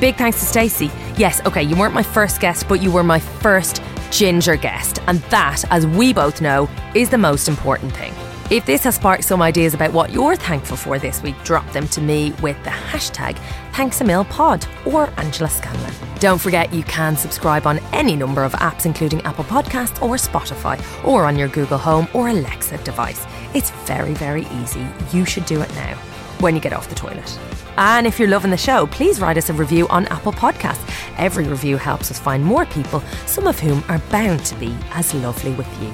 Big 0.00 0.16
thanks 0.16 0.40
to 0.40 0.44
Stacey. 0.44 0.90
Yes, 1.16 1.40
okay, 1.46 1.62
you 1.62 1.76
weren't 1.76 1.94
my 1.94 2.02
first 2.02 2.40
guest, 2.40 2.68
but 2.68 2.82
you 2.82 2.90
were 2.90 3.04
my 3.04 3.20
first 3.20 3.80
ginger 4.10 4.56
guest. 4.56 5.00
And 5.06 5.20
that, 5.30 5.64
as 5.70 5.86
we 5.86 6.12
both 6.12 6.40
know, 6.40 6.68
is 6.94 7.10
the 7.10 7.18
most 7.18 7.48
important 7.48 7.94
thing. 7.94 8.12
If 8.48 8.64
this 8.64 8.84
has 8.84 8.94
sparked 8.94 9.24
some 9.24 9.42
ideas 9.42 9.74
about 9.74 9.92
what 9.92 10.12
you're 10.12 10.36
thankful 10.36 10.76
for 10.76 11.00
this 11.00 11.20
week, 11.20 11.34
drop 11.42 11.68
them 11.72 11.88
to 11.88 12.00
me 12.00 12.30
with 12.40 12.56
the 12.62 12.70
hashtag 12.70 13.36
ThanksAMilPod 13.72 14.86
or 14.86 15.12
Angela 15.18 15.50
Scanlon. 15.50 15.92
Don't 16.20 16.40
forget 16.40 16.72
you 16.72 16.84
can 16.84 17.16
subscribe 17.16 17.66
on 17.66 17.80
any 17.92 18.14
number 18.14 18.44
of 18.44 18.52
apps, 18.52 18.86
including 18.86 19.20
Apple 19.22 19.42
Podcasts 19.42 20.00
or 20.00 20.14
Spotify, 20.14 20.80
or 21.04 21.24
on 21.24 21.36
your 21.36 21.48
Google 21.48 21.76
Home 21.76 22.06
or 22.14 22.28
Alexa 22.28 22.78
device. 22.84 23.26
It's 23.52 23.72
very, 23.84 24.14
very 24.14 24.46
easy. 24.62 24.86
You 25.12 25.24
should 25.24 25.46
do 25.46 25.60
it 25.60 25.74
now 25.74 25.96
when 26.38 26.54
you 26.54 26.60
get 26.60 26.72
off 26.72 26.88
the 26.88 26.94
toilet. 26.94 27.36
And 27.78 28.06
if 28.06 28.16
you're 28.16 28.28
loving 28.28 28.52
the 28.52 28.56
show, 28.56 28.86
please 28.86 29.20
write 29.20 29.38
us 29.38 29.50
a 29.50 29.54
review 29.54 29.88
on 29.88 30.06
Apple 30.06 30.32
Podcasts. 30.32 30.88
Every 31.18 31.48
review 31.48 31.78
helps 31.78 32.12
us 32.12 32.20
find 32.20 32.44
more 32.44 32.64
people, 32.66 33.00
some 33.26 33.48
of 33.48 33.58
whom 33.58 33.82
are 33.88 33.98
bound 34.10 34.44
to 34.44 34.54
be 34.54 34.72
as 34.92 35.12
lovely 35.14 35.52
with 35.54 35.82
you. 35.82 35.90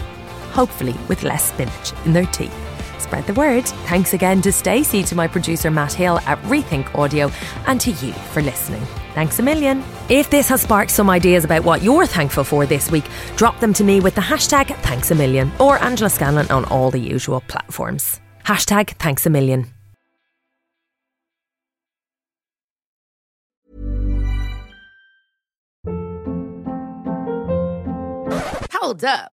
Hopefully, 0.53 0.95
with 1.09 1.23
less 1.23 1.53
spinach 1.53 1.93
in 2.05 2.13
their 2.13 2.27
tea. 2.27 2.51
Spread 2.99 3.27
the 3.27 3.35
word. 3.35 3.67
Thanks 3.89 4.15
again 4.15 4.41
to 4.43 4.53
Stacey, 4.53 5.03
to 5.03 5.15
my 5.15 5.27
producer 5.27 5.71
Matt 5.71 5.93
Hill 5.93 6.19
at 6.21 6.41
Rethink 6.43 6.95
Audio, 6.95 7.31
and 7.67 7.81
to 7.81 7.91
you 7.91 8.13
for 8.33 8.41
listening. 8.41 8.83
Thanks 9.15 9.39
a 9.39 9.43
million. 9.43 9.83
If 10.09 10.31
this 10.31 10.49
has 10.49 10.63
sparked 10.63 10.91
some 10.91 11.11
ideas 11.11 11.45
about 11.45 11.65
what 11.65 11.83
you're 11.83 12.07
thankful 12.07 12.45
for 12.45 12.65
this 12.65 12.91
week, 12.91 13.05
drop 13.37 13.61
them 13.61 13.73
to 13.75 13.85
me 13.85 14.01
with 14.01 14.15
the 14.15 14.21
hashtag 14.21 14.75
thanks 14.83 15.11
a 15.11 15.15
million 15.15 15.51
or 15.59 15.79
Angela 15.83 16.09
Scanlon 16.09 16.51
on 16.51 16.65
all 16.67 16.91
the 16.91 17.01
usual 17.01 17.43
platforms. 17.49 18.21
Hashtag 18.45 18.91
thanks 18.99 19.27
a 19.27 19.31
million. 19.31 19.67
Hold 28.73 29.05
up. 29.05 29.33